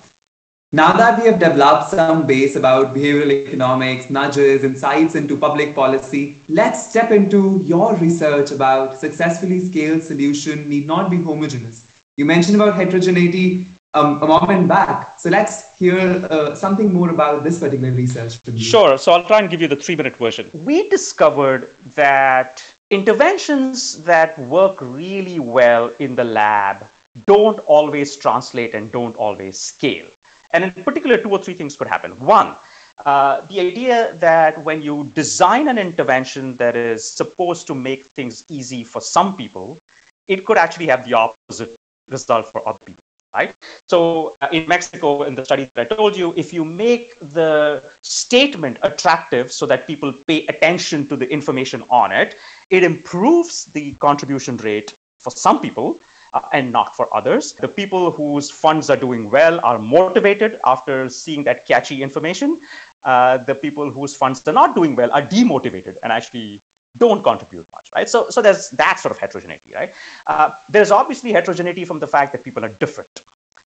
[0.73, 6.37] Now that we have developed some base about behavioral economics, nudges, insights into public policy,
[6.49, 11.85] let's step into your research about successfully scaled solution need not be homogeneous.
[12.17, 15.19] You mentioned about heterogeneity um, a moment back.
[15.19, 15.99] So let's hear
[16.31, 18.63] uh, something more about this particular research from you.
[18.63, 18.97] Sure.
[18.97, 20.49] So I'll try and give you the three minute version.
[20.55, 26.85] We discovered that interventions that work really well in the lab
[27.27, 30.07] don't always translate and don't always scale.
[30.53, 32.19] And in particular, two or three things could happen.
[32.19, 32.57] One,
[33.05, 38.45] uh, the idea that when you design an intervention that is supposed to make things
[38.51, 39.79] easy for some people,
[40.27, 41.75] it could actually have the opposite
[42.09, 43.55] result for other people right?
[43.89, 47.83] So uh, in Mexico, in the study that I told you, if you make the
[48.03, 52.37] statement attractive so that people pay attention to the information on it,
[52.71, 56.01] it improves the contribution rate for some people.
[56.33, 57.55] Uh, and not for others.
[57.55, 62.61] The people whose funds are doing well are motivated after seeing that catchy information.
[63.03, 66.61] Uh, the people whose funds are not doing well are demotivated and actually
[66.99, 68.09] don't contribute much, right?
[68.09, 69.95] So, so there's that sort of heterogeneity, right?
[70.27, 73.09] Uh, there's obviously heterogeneity from the fact that people are different.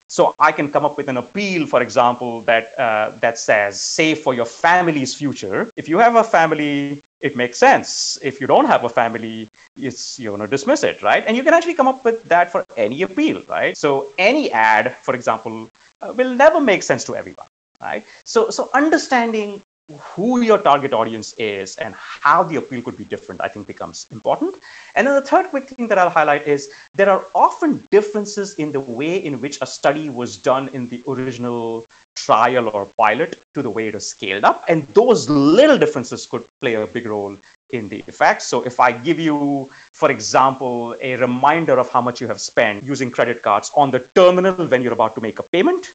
[0.09, 4.21] So I can come up with an appeal, for example, that uh, that says, "Save
[4.21, 8.19] for your family's future." If you have a family, it makes sense.
[8.23, 11.25] If you don't have a family, it's you're gonna dismiss it, right?
[11.27, 13.77] And you can actually come up with that for any appeal, right?
[13.77, 15.71] So any ad, for example,
[16.03, 17.49] uh, will never make sense to everyone,
[17.81, 18.05] right?
[18.25, 23.41] So so understanding who your target audience is and how the appeal could be different,
[23.43, 24.55] I think becomes important.
[24.95, 28.73] And then the third quick thing that I'll highlight is there are often differences in
[28.73, 31.85] the way in which a study was done in the original
[32.17, 34.65] trial or pilot to the way it is scaled up.
[34.69, 37.37] And those little differences could play a big role
[37.71, 38.47] in the effects.
[38.47, 42.85] So if I give you, for example, a reminder of how much you have spent
[42.85, 45.93] using credit cards on the terminal when you're about to make a payment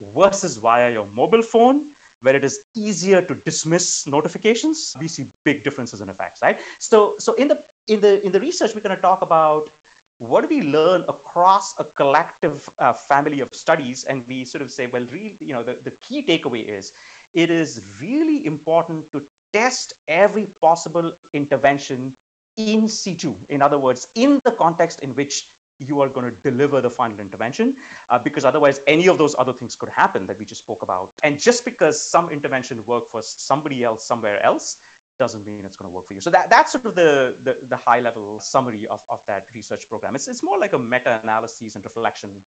[0.00, 5.62] versus via your mobile phone, where it is easier to dismiss notifications, we see big
[5.64, 6.58] differences in effects, right?
[6.78, 9.70] So, so in the in the in the research, we're going to talk about
[10.18, 14.70] what do we learn across a collective uh, family of studies, and we sort of
[14.70, 16.94] say, well, really, you know, the, the key takeaway is
[17.34, 22.14] it is really important to test every possible intervention
[22.56, 23.34] in situ.
[23.48, 25.48] In other words, in the context in which
[25.82, 27.76] you are going to deliver the final intervention
[28.08, 31.10] uh, because otherwise any of those other things could happen that we just spoke about.
[31.22, 34.80] And just because some intervention worked for somebody else somewhere else
[35.18, 36.20] doesn't mean it's going to work for you.
[36.20, 39.88] So that, that's sort of the, the, the high level summary of, of that research
[39.88, 40.14] program.
[40.14, 42.42] It's, it's more like a meta-analysis and reflection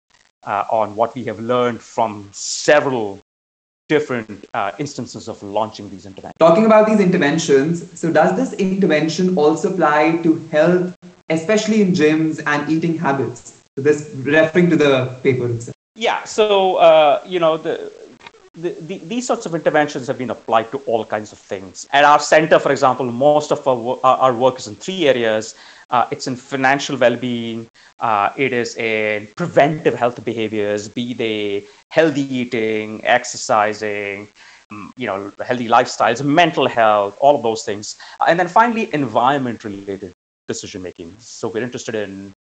[0.44, 3.20] uh, on what we have learned from several
[3.88, 6.38] different uh, instances of launching these interventions.
[6.38, 10.96] Talking about these interventions, so does this intervention also apply to health
[11.28, 13.62] especially in gyms and eating habits.
[13.76, 15.74] So this referring to the paper itself.
[15.96, 16.24] Yeah.
[16.24, 17.92] So uh, you know the,
[18.54, 21.88] the, the, these sorts of interventions have been applied to all kinds of things.
[21.92, 25.54] At our center, for example, most of our, our work is in three areas.
[25.90, 27.68] Uh, it's in financial well-being.
[28.00, 34.28] Uh, it is in preventive health behaviors, be they healthy eating, exercising,
[34.96, 37.98] you know, healthy lifestyles, mental health, all of those things.
[38.26, 40.13] And then finally, environment related
[40.46, 41.14] decision making.
[41.18, 42.32] So we're interested in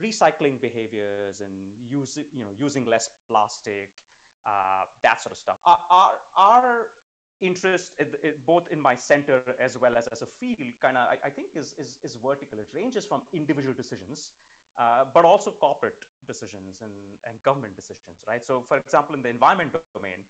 [0.00, 4.02] recycling behaviors and using, you know, using less plastic,
[4.44, 5.56] uh, that sort of stuff.
[5.64, 6.92] Our, our,
[7.40, 11.08] interest, in, in, both in my center as well as as a field, kind of,
[11.08, 12.58] I, I, think, is, is, is vertical.
[12.58, 14.36] It ranges from individual decisions,
[14.76, 18.44] uh, but also corporate decisions and, and government decisions, right?
[18.44, 20.26] So, for example, in the environment domain,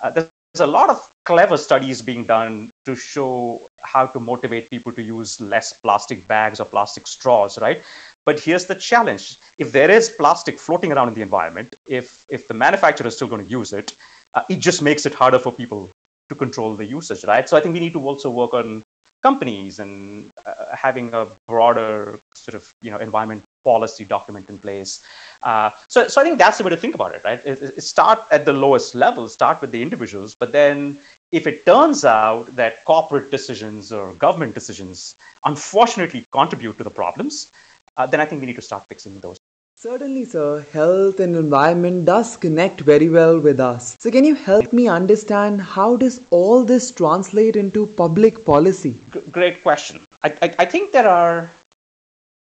[0.00, 4.92] uh, there's a lot of clever studies being done to show how to motivate people
[4.92, 7.82] to use less plastic bags or plastic straws, right?
[8.24, 9.36] But here's the challenge.
[9.58, 13.28] If there is plastic floating around in the environment, if, if the manufacturer is still
[13.28, 13.94] going to use it,
[14.34, 15.90] uh, it just makes it harder for people
[16.28, 17.48] to control the usage, right?
[17.48, 18.82] So I think we need to also work on
[19.22, 25.04] companies and uh, having a broader sort of you know environment policy document in place.
[25.42, 27.40] Uh, so, so I think that's the way to think about it, right?
[27.44, 30.98] It, it start at the lowest level, start with the individuals, but then
[31.32, 37.52] if it turns out that corporate decisions or government decisions unfortunately contribute to the problems,
[37.96, 39.36] uh, then I think we need to start fixing those.
[39.76, 40.66] Certainly, sir.
[40.72, 43.96] Health and environment does connect very well with us.
[44.00, 49.00] So, can you help me understand how does all this translate into public policy?
[49.12, 50.00] G- great question.
[50.24, 51.48] I, I, I think there are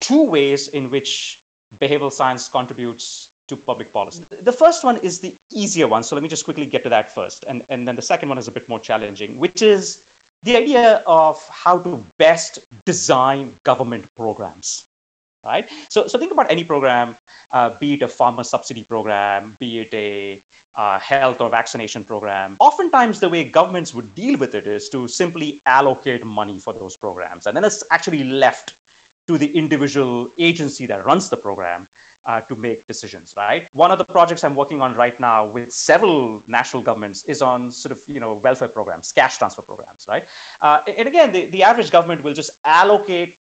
[0.01, 1.39] two ways in which
[1.77, 4.23] behavioral science contributes to public policy.
[4.29, 6.03] The first one is the easier one.
[6.03, 7.43] So let me just quickly get to that first.
[7.47, 10.05] And, and then the second one is a bit more challenging, which is
[10.43, 14.85] the idea of how to best design government programs
[15.45, 15.69] right?
[15.89, 17.15] So, so think about any program,
[17.51, 20.41] uh, be it a farmer subsidy program, be it a
[20.75, 22.57] uh, health or vaccination program.
[22.59, 26.97] Oftentimes, the way governments would deal with it is to simply allocate money for those
[26.97, 28.75] programs, and then it's actually left
[29.29, 31.85] to the individual agency that runs the program
[32.25, 33.67] uh, to make decisions, right?
[33.73, 37.71] One of the projects I'm working on right now with several national governments is on
[37.71, 40.25] sort of, you know, welfare programs, cash transfer programs, right?
[40.61, 43.35] Uh, and again, the, the average government will just allocate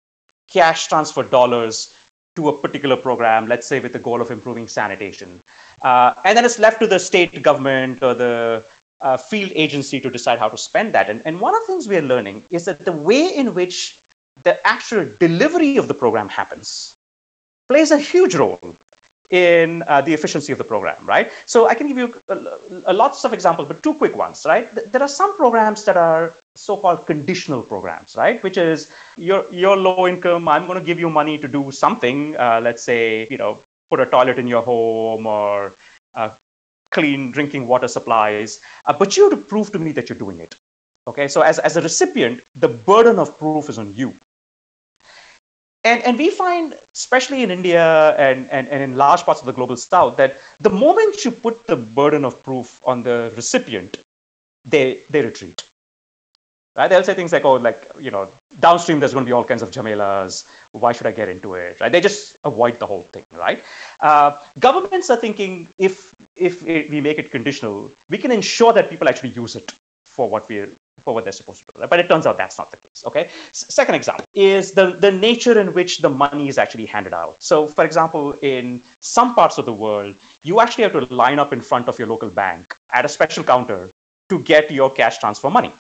[0.49, 1.95] cash transfer dollars
[2.35, 5.41] to a particular program, let's say with the goal of improving sanitation.
[5.83, 8.65] Uh, and then it's left to the state government or the
[9.03, 11.09] uh, field agency to decide how to spend that.
[11.09, 14.01] And, and one of the things we are learning is that the way in which
[14.45, 16.95] the actual delivery of the program happens
[17.69, 18.77] plays a huge role
[19.31, 21.33] in uh, the efficiency of the program, right?
[21.47, 24.73] So I can give you a, a lots of examples, but two quick ones, right?
[24.93, 28.41] There are some programs that are so-called conditional programs, right?
[28.43, 32.37] Which is you're, you're low income, I'm going to give you money to do something,
[32.37, 35.75] uh, let's say, you know, put a toilet in your home or
[36.15, 36.31] uh,
[36.91, 40.39] clean drinking water supplies, uh, but you have to prove to me that you're doing
[40.39, 40.55] it.
[41.09, 44.15] Okay, so as, as a recipient, the burden of proof is on you.
[45.87, 49.53] And, and we find, especially in India and, and, and in large parts of the
[49.53, 54.01] global south, that the moment you put the burden of proof on the recipient,
[54.65, 55.63] they, they retreat.
[56.75, 56.89] Right?
[56.89, 59.63] They'll say things like, oh, like, you know, downstream there's going to be all kinds
[59.63, 60.49] of jamelas.
[60.73, 61.81] Why should I get into it?
[61.81, 61.93] Right?
[61.93, 63.63] They just avoid the whole thing, right?
[64.01, 68.91] Uh, governments are thinking if, if it, we make it conditional, we can ensure that
[68.91, 69.73] people actually use it
[70.05, 70.69] for what we're
[71.01, 71.87] for what they're supposed to do.
[71.87, 73.05] But it turns out that's not the case.
[73.07, 73.29] Okay.
[73.51, 77.43] S- second example is the, the nature in which the money is actually handed out.
[77.43, 81.53] So, for example, in some parts of the world, you actually have to line up
[81.53, 83.91] in front of your local bank at a special counter
[84.29, 85.73] to get your cash transfer money.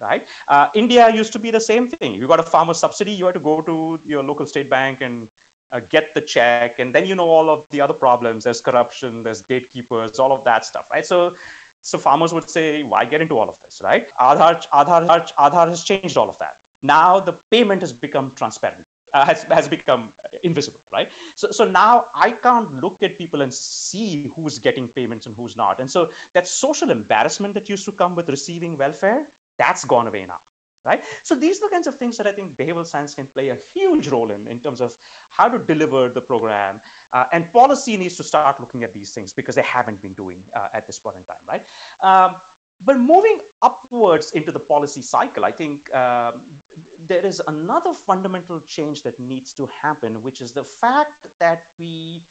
[0.00, 0.26] Right?
[0.48, 2.14] Uh, India used to be the same thing.
[2.14, 5.28] You got a farmer subsidy, you had to go to your local state bank and
[5.70, 8.44] uh, get the check, and then you know all of the other problems.
[8.44, 11.06] There's corruption, there's gatekeepers, all of that stuff, right?
[11.06, 11.36] So
[11.84, 14.10] so farmers would say, why get into all of this, right?
[14.12, 16.60] Aadhaar, Aadhaar, Aadhaar has changed all of that.
[16.82, 18.84] Now the payment has become transparent.
[19.12, 21.12] Uh, has, has become invisible, right?
[21.36, 25.56] So, so now I can't look at people and see who's getting payments and who's
[25.56, 25.78] not.
[25.78, 30.26] And so that social embarrassment that used to come with receiving welfare, that's gone away
[30.26, 30.40] now
[30.84, 31.02] right?
[31.22, 33.54] So these are the kinds of things that I think behavioral science can play a
[33.54, 34.96] huge role in, in terms of
[35.30, 36.80] how to deliver the program.
[37.10, 40.44] Uh, and policy needs to start looking at these things because they haven't been doing
[40.52, 41.66] uh, at this point in time, right?
[42.00, 42.40] Um,
[42.84, 46.58] but moving upwards into the policy cycle, I think um,
[46.98, 52.22] there is another fundamental change that needs to happen, which is the fact that we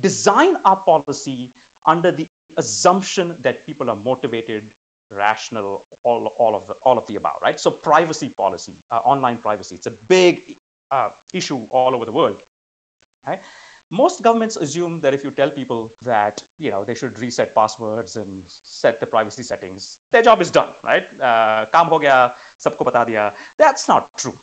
[0.00, 1.50] design our policy
[1.86, 2.26] under the
[2.56, 4.70] assumption that people are motivated
[5.11, 7.59] rational, all, all of the all of the above, right?
[7.59, 10.57] So privacy policy, uh, online privacy, it's a big
[10.91, 12.43] uh, issue all over the world,
[13.25, 13.41] right?
[13.89, 18.17] Most governments assume that if you tell people that you know they should reset passwords
[18.17, 21.07] and set the privacy settings, their job is done, right?
[21.19, 23.33] Uh, काम हो गया, सबको बता दिया.
[23.57, 24.37] That's not true,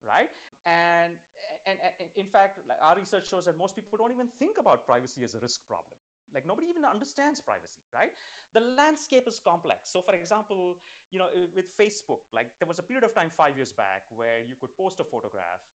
[0.00, 0.32] right?
[0.64, 1.20] And,
[1.66, 4.86] and, and in fact, like our research shows that most people don't even think about
[4.86, 5.98] privacy as a risk problem
[6.33, 8.17] like nobody even understands privacy, right?
[8.51, 9.89] The landscape is complex.
[9.89, 10.81] So, for example,
[11.11, 14.43] you know, with Facebook, like there was a period of time five years back where
[14.43, 15.71] you could post a photograph,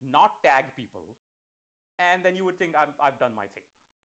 [0.00, 1.16] not tag people,
[1.98, 3.64] and then you would think i have done my thing.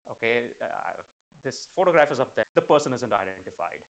[0.06, 1.02] Okay, uh,
[1.42, 2.44] this photograph is up there.
[2.54, 3.84] The person isn't identified.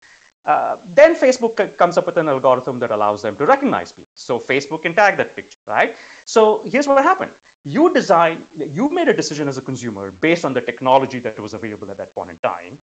[0.44, 4.12] Uh, then Facebook comes up with an algorithm that allows them to recognize people.
[4.16, 5.96] So Facebook can tag that picture, right?
[6.26, 7.32] So here's what happened.
[7.64, 11.54] You design, you made a decision as a consumer based on the technology that was
[11.54, 12.78] available at that point in time.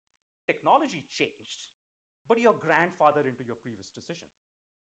[0.46, 1.72] Technology changed,
[2.26, 4.28] but you're grandfathered into your previous decision.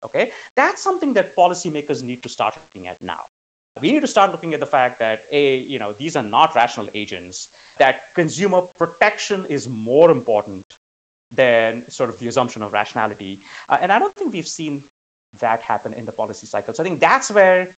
[0.03, 3.25] Okay, that's something that policymakers need to start looking at now.
[3.81, 6.53] We need to start looking at the fact that a, you know, these are not
[6.53, 7.51] rational agents.
[7.77, 10.65] That consumer protection is more important
[11.31, 13.39] than sort of the assumption of rationality.
[13.69, 14.83] Uh, and I don't think we've seen
[15.39, 16.73] that happen in the policy cycle.
[16.73, 17.73] So I think that's where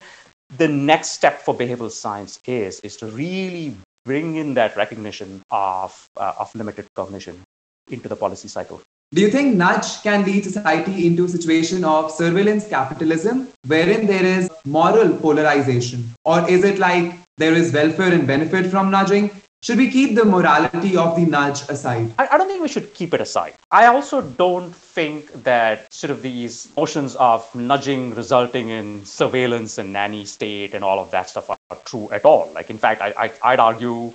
[0.57, 3.75] the next step for behavioral science is, is to really
[4.05, 7.43] bring in that recognition of, uh, of limited cognition
[7.89, 8.81] into the policy cycle.
[9.11, 14.23] Do you think nudge can lead society into a situation of surveillance capitalism wherein there
[14.23, 16.13] is moral polarization?
[16.25, 19.31] Or is it like there is welfare and benefit from nudging
[19.61, 22.13] should we keep the morality of the nudge aside?
[22.17, 23.55] I, I, don't think we should keep it aside.
[23.71, 29.91] I also don't think that sort of these notions of nudging resulting in surveillance and
[29.91, 32.49] nanny state and all of that stuff are, are true at all.
[32.53, 34.13] Like, in fact, I, I, I'd argue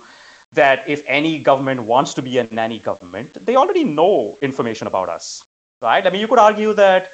[0.53, 5.09] that if any government wants to be a nanny government, they already know information about
[5.09, 5.45] us,
[5.79, 6.05] right?
[6.05, 7.11] I mean, you could argue that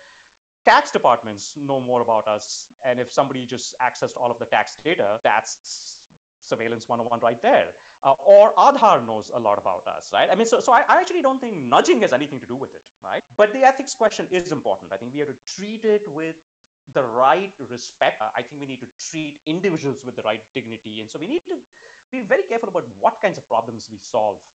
[0.64, 2.70] tax departments know more about us.
[2.84, 6.01] And if somebody just accessed all of the tax data, that's
[6.42, 7.76] surveillance 101 right there.
[8.04, 10.30] Uh, or Aadhaar knows a lot about us, right?
[10.30, 12.76] I mean, so, so I, I, actually don't think nudging has anything to do with
[12.76, 13.24] it, right?
[13.38, 14.92] But the ethics question is important.
[14.92, 16.42] I think we have to treat it with
[16.88, 18.22] the right respect.
[18.22, 21.02] Uh, I think we need to treat individuals with the right dignity.
[21.02, 21.64] And so we need to
[22.12, 24.52] be very careful about what kinds of problems we solve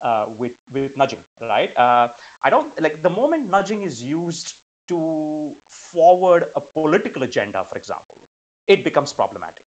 [0.00, 1.76] uh, with, with nudging, right?
[1.76, 2.12] Uh,
[2.42, 4.56] I don't like the moment nudging is used
[4.88, 8.18] to forward a political agenda, for example,
[8.68, 9.64] it becomes problematic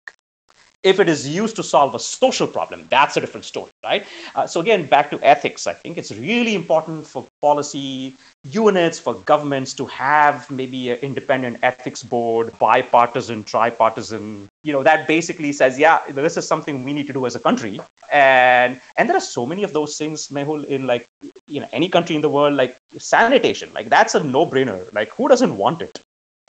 [0.83, 4.07] if it is used to solve a social problem, that's a different story, right?
[4.35, 8.14] Uh, so again, back to ethics, I think it's really important for policy
[8.51, 15.09] units, for governments to have maybe an independent ethics board, bipartisan, tripartisan, you know, that
[15.09, 17.81] basically says, yeah, this is something we need to do as a country.
[18.12, 21.07] And and there are so many of those things, Mehul, in like,
[21.49, 24.93] you know, any country in the world, like sanitation, like that's a no-brainer.
[24.93, 26.01] Like who doesn't want it?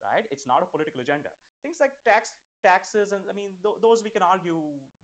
[0.02, 0.28] right?
[0.32, 1.36] It's not a political agenda.
[1.62, 4.60] Things like tax taxes and i mean th- those we can argue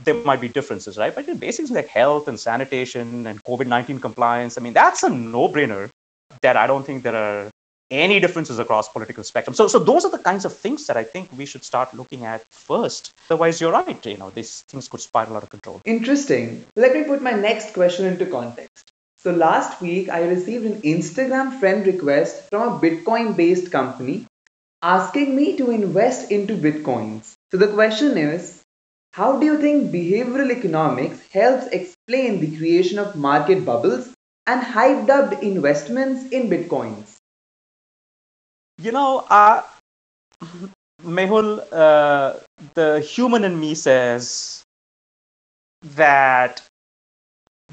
[0.06, 1.14] there might be differences right?
[1.16, 5.84] But the basics like health and sanitation and covid-19 compliance i mean that's a no-brainer
[6.46, 7.50] that i don't think there are
[7.92, 9.54] any differences across political spectrum.
[9.54, 12.26] So so those are the kinds of things that i think we should start looking
[12.26, 13.12] at first.
[13.30, 15.82] Otherwise you're right you know these things could spiral out of control.
[15.86, 16.66] Interesting.
[16.76, 18.92] Let me put my next question into context.
[19.24, 24.26] So last week i received an instagram friend request from a bitcoin based company
[24.82, 28.62] asking me to invest into bitcoins so the question is,
[29.14, 34.14] how do you think behavioral economics helps explain the creation of market bubbles
[34.48, 37.18] and hyped up investments in bitcoins?
[38.78, 39.64] You know, uh,
[41.04, 42.40] Mehul, uh,
[42.74, 44.64] the human in me says
[45.96, 46.62] that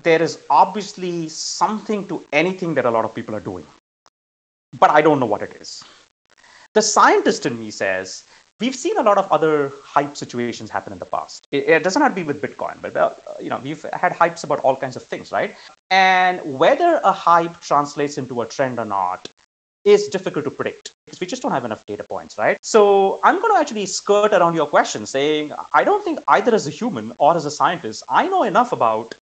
[0.02, 3.66] there is obviously something to anything that a lot of people are doing,
[4.78, 5.84] but I don't know what it is.
[6.74, 8.24] The scientist in me says
[8.60, 11.46] we've seen a lot of other hype situations happen in the past.
[11.50, 14.44] It, it doesn't have to be with Bitcoin, but uh, you know we've had hypes
[14.44, 15.54] about all kinds of things, right?
[15.90, 19.28] And whether a hype translates into a trend or not
[19.84, 22.58] is difficult to predict because we just don't have enough data points, right?
[22.62, 26.66] So I'm going to actually skirt around your question, saying I don't think either as
[26.66, 29.14] a human or as a scientist I know enough about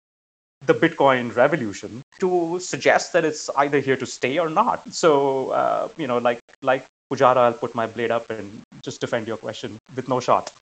[0.65, 4.93] the Bitcoin revolution to suggest that it's either here to stay or not.
[4.93, 9.27] So, uh, you know, like like Pujara, I'll put my blade up and just defend
[9.27, 10.53] your question with no shot.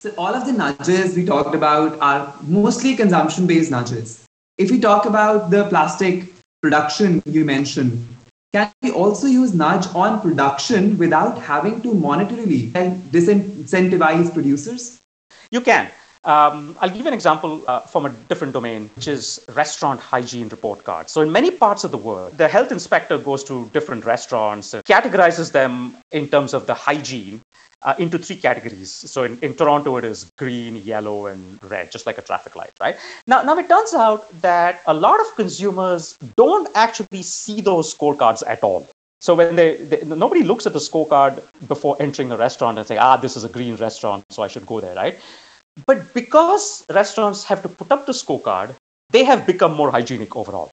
[0.00, 4.24] So, all of the nudges we talked about are mostly consumption based nudges.
[4.58, 6.24] If we talk about the plastic
[6.62, 8.06] production you mentioned,
[8.52, 12.70] can we also use nudge on production without having to monetarily
[13.10, 15.00] disincentivize producers?
[15.50, 15.90] You can.
[16.26, 20.48] Um, I'll give you an example uh, from a different domain, which is restaurant hygiene
[20.48, 21.12] report cards.
[21.12, 25.52] So, in many parts of the world, the health inspector goes to different restaurants, categorizes
[25.52, 27.40] them in terms of the hygiene
[27.82, 28.90] uh, into three categories.
[28.90, 32.72] So, in, in Toronto, it is green, yellow, and red, just like a traffic light,
[32.80, 32.96] right?
[33.28, 38.42] Now, now, it turns out that a lot of consumers don't actually see those scorecards
[38.48, 38.88] at all.
[39.20, 42.96] So when they, they, nobody looks at the scorecard before entering a restaurant and say,
[42.96, 45.18] ah, this is a green restaurant, so I should go there, right?
[45.84, 48.74] But because restaurants have to put up the scorecard,
[49.10, 50.70] they have become more hygienic overall.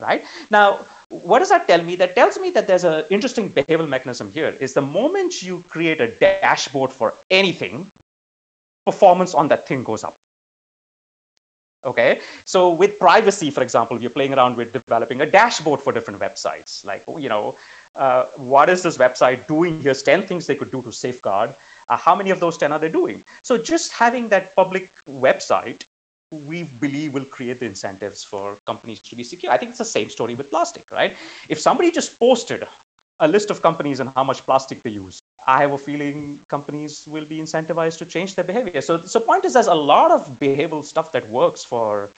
[0.00, 0.24] Right?
[0.50, 1.96] Now, what does that tell me?
[1.96, 4.56] That tells me that there's an interesting behavioral mechanism here.
[4.60, 7.90] Is the moment you create a dashboard for anything,
[8.84, 10.14] performance on that thing goes up.
[11.84, 16.18] Okay, so with privacy, for example, you're playing around with developing a dashboard for different
[16.18, 16.82] websites.
[16.84, 17.58] Like, you know,
[17.94, 19.82] uh, what is this website doing?
[19.82, 21.54] Here's 10 things they could do to safeguard.
[21.88, 23.22] Uh, how many of those 10 are they doing?
[23.42, 25.84] So just having that public website,
[26.32, 29.52] we believe will create the incentives for companies to be secure.
[29.52, 31.16] I think it's the same story with plastic, right?
[31.48, 32.66] If somebody just posted
[33.20, 37.06] a list of companies and how much plastic they use, I have a feeling companies
[37.06, 38.80] will be incentivized to change their behavior.
[38.80, 42.10] So, so point is, there's a lot of behavioral stuff that works for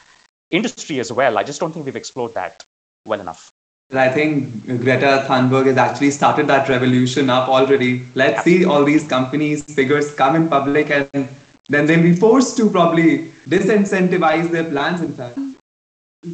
[0.50, 1.38] industry as well.
[1.38, 2.64] I just don't think we've explored that
[3.04, 3.50] well enough.
[3.92, 8.04] I think Greta Thunberg has actually started that revolution up already.
[8.16, 11.28] Let's see all these companies, figures come in public and
[11.68, 15.38] then they'll be forced to probably disincentivize their plans, in fact.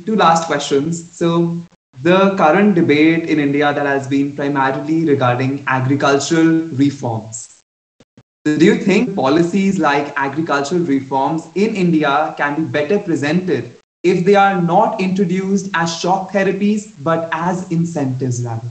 [0.06, 1.10] Two last questions.
[1.12, 1.58] So,
[2.00, 7.60] the current debate in India that has been primarily regarding agricultural reforms.
[8.44, 14.34] Do you think policies like agricultural reforms in India can be better presented if they
[14.34, 18.68] are not introduced as shock therapies but as incentives rather?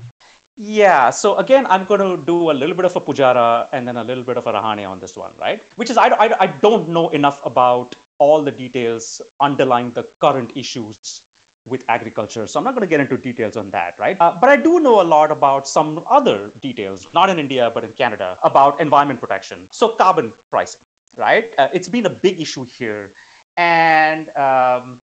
[0.58, 3.98] Yeah, so again, I'm going to do a little bit of a Pujara and then
[3.98, 5.64] a little bit of a Rahane on this one, right?
[5.76, 10.56] Which is, I, I, I don't know enough about all the details underlying the current
[10.56, 11.26] issues
[11.68, 12.46] with agriculture.
[12.48, 14.20] So I'm not going to get into details on that, right?
[14.20, 17.84] Uh, but I do know a lot about some other details, not in India, but
[17.84, 19.68] in Canada, about environment protection.
[19.72, 20.82] So carbon pricing,
[21.18, 21.54] right?
[21.58, 23.14] Uh, it's been a big issue here.
[23.58, 25.00] And, um,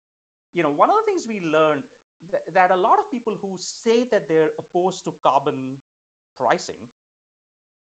[0.53, 1.89] you know, one of the things we learned
[2.31, 5.81] th- that a lot of people who say that they're opposed to carbon
[6.35, 6.89] pricing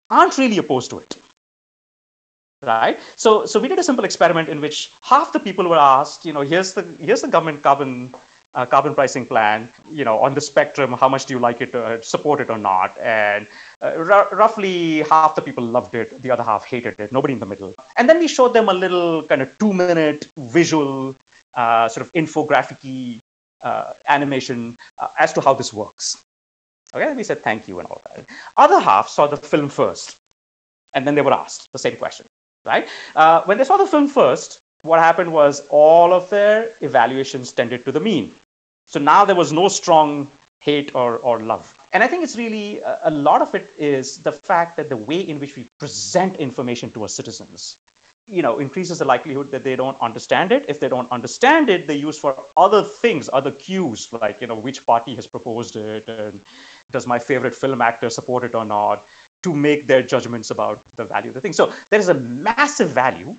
[0.09, 1.17] aren't really opposed to it
[2.63, 2.99] right?
[3.15, 6.33] So so we did a simple experiment in which half the people were asked you
[6.33, 8.13] know here's the here's the government carbon
[8.53, 11.73] uh, carbon pricing plan you know on the spectrum how much do you like it
[11.75, 12.97] uh, support it or not?
[12.97, 13.47] And
[13.81, 17.45] r- roughly half the people loved it the other half hated it nobody in the
[17.45, 21.15] middle and then we showed them a little kind of two minute visual
[21.53, 23.19] uh, sort of infographic
[23.61, 26.23] uh, animation uh, as to how this works
[26.93, 28.25] okay we said thank you and all that
[28.57, 30.17] other half saw the film first
[30.93, 32.25] and then they were asked the same question
[32.65, 37.51] right uh, when they saw the film first what happened was all of their evaluations
[37.51, 38.33] tended to the mean.
[38.87, 41.78] So now there was no strong hate or, or love.
[41.91, 44.97] And I think it's really a, a lot of it is the fact that the
[44.97, 47.77] way in which we present information to our citizens
[48.27, 51.87] you know increases the likelihood that they don't understand it if they don't understand it
[51.87, 56.07] they use for other things other cues like you know which party has proposed it
[56.07, 56.39] and
[56.91, 59.03] does my favorite film actor support it or not
[59.41, 62.89] to make their judgments about the value of the thing so there is a massive
[62.89, 63.35] value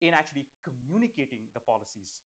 [0.00, 2.22] in actually communicating the policies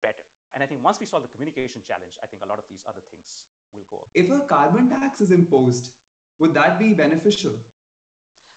[0.00, 0.24] better.
[0.52, 2.84] And I think once we solve the communication challenge, I think a lot of these
[2.86, 4.06] other things will go.
[4.14, 5.96] If a carbon tax is imposed,
[6.38, 7.62] would that be beneficial?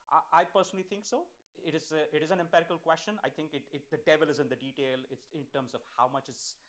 [0.10, 1.30] I, I personally think so.
[1.54, 3.20] It is a, it is an empirical question.
[3.24, 5.06] I think it, it, the devil is in the detail.
[5.10, 6.60] It's in terms of how much is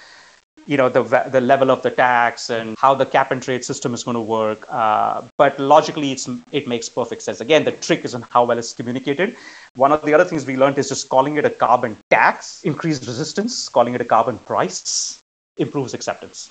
[0.66, 3.94] you know the the level of the tax and how the cap and trade system
[3.94, 4.66] is going to work.
[4.68, 7.40] Uh, but logically, it's it makes perfect sense.
[7.40, 9.36] Again, the trick is in how well it's communicated.
[9.74, 13.06] One of the other things we learned is just calling it a carbon tax increased
[13.06, 13.68] resistance.
[13.68, 15.22] Calling it a carbon price
[15.56, 16.50] improves acceptance.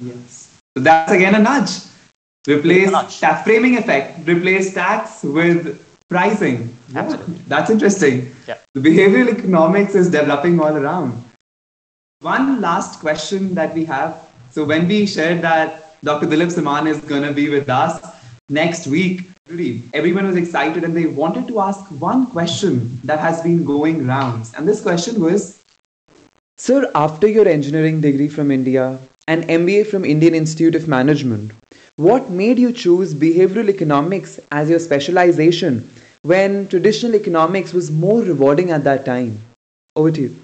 [0.00, 0.55] Yes.
[0.76, 1.70] So that's again a nudge.
[2.46, 4.28] Replace tax framing effect.
[4.28, 6.76] Replace tax with pricing.
[6.92, 7.16] Yeah,
[7.48, 8.34] that's interesting.
[8.46, 8.58] Yeah.
[8.74, 11.24] The behavioral economics is developing all around.
[12.20, 14.28] One last question that we have.
[14.50, 16.26] So when we shared that Dr.
[16.26, 18.04] Dilip Soman is going to be with us
[18.50, 23.42] next week, really everyone was excited and they wanted to ask one question that has
[23.42, 24.52] been going rounds.
[24.52, 25.62] And this question was,
[26.58, 28.98] Sir, after your engineering degree from India
[29.28, 31.52] and MBA from Indian Institute of Management,
[31.96, 35.90] what made you choose behavioral economics as your specialization
[36.22, 39.40] when traditional economics was more rewarding at that time?
[39.96, 40.36] Over to you.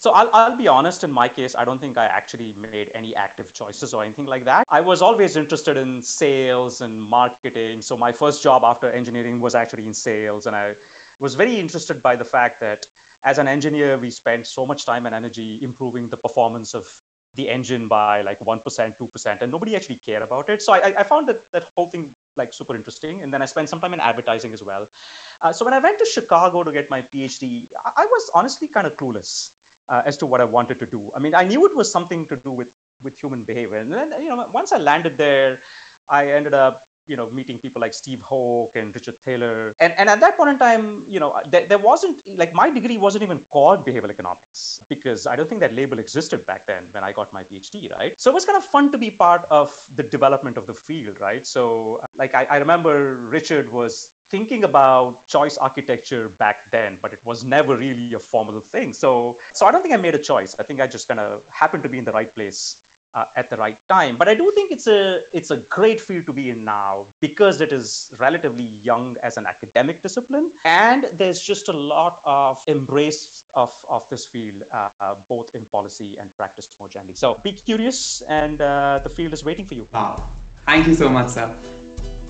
[0.00, 3.16] So I'll, I'll be honest, in my case, I don't think I actually made any
[3.16, 4.64] active choices or anything like that.
[4.68, 7.80] I was always interested in sales and marketing.
[7.80, 10.46] So my first job after engineering was actually in sales.
[10.46, 10.76] And I
[11.20, 12.86] was very interested by the fact that
[13.22, 17.00] as an engineer, we spent so much time and energy improving the performance of
[17.34, 20.62] the engine by like 1%, 2%, and nobody actually cared about it.
[20.62, 23.22] So I, I found that that whole thing like super interesting.
[23.22, 24.88] And then I spent some time in advertising as well.
[25.40, 28.68] Uh, so when I went to Chicago to get my PhD, I, I was honestly
[28.68, 29.52] kind of clueless
[29.88, 31.12] uh, as to what I wanted to do.
[31.14, 32.72] I mean, I knew it was something to do with
[33.02, 35.60] with human behavior, and then you know, once I landed there,
[36.08, 40.08] I ended up you know, meeting people like Steve Hoch and Richard Thaler And, and
[40.08, 43.44] at that point in time, you know, there, there wasn't, like, my degree wasn't even
[43.50, 47.32] called behavioral economics because I don't think that label existed back then when I got
[47.32, 48.18] my PhD, right?
[48.18, 51.20] So it was kind of fun to be part of the development of the field,
[51.20, 51.46] right?
[51.46, 57.24] So, like, I, I remember Richard was thinking about choice architecture back then, but it
[57.24, 58.92] was never really a formal thing.
[58.94, 60.58] So, so I don't think I made a choice.
[60.58, 62.82] I think I just kind of happened to be in the right place
[63.14, 64.16] uh, at the right time.
[64.16, 67.60] But I do think it's a it's a great field to be in now because
[67.60, 73.44] it is relatively young as an academic discipline, and there's just a lot of embrace
[73.54, 77.14] of of this field, uh, uh, both in policy and practice more generally.
[77.14, 79.88] So be curious, and uh, the field is waiting for you.
[79.92, 80.28] Wow,
[80.66, 81.56] thank you so much, sir.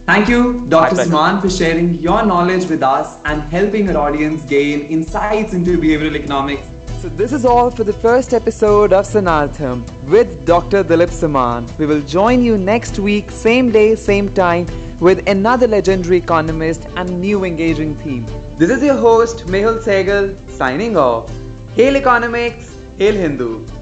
[0.07, 0.97] Thank you, Dr.
[0.97, 6.15] Soman, for sharing your knowledge with us and helping our audience gain insights into behavioral
[6.15, 6.74] economics
[7.05, 10.83] so this is all for the first episode of Sanartham with Dr.
[10.83, 11.67] Dilip Soman.
[11.77, 14.65] We will join you next week, same day, same time,
[15.01, 18.25] with another legendary economist and new engaging theme.
[18.57, 21.31] This is your host, Mehul Segal, signing off.
[21.75, 23.74] Hail Economics, Hail Hindu.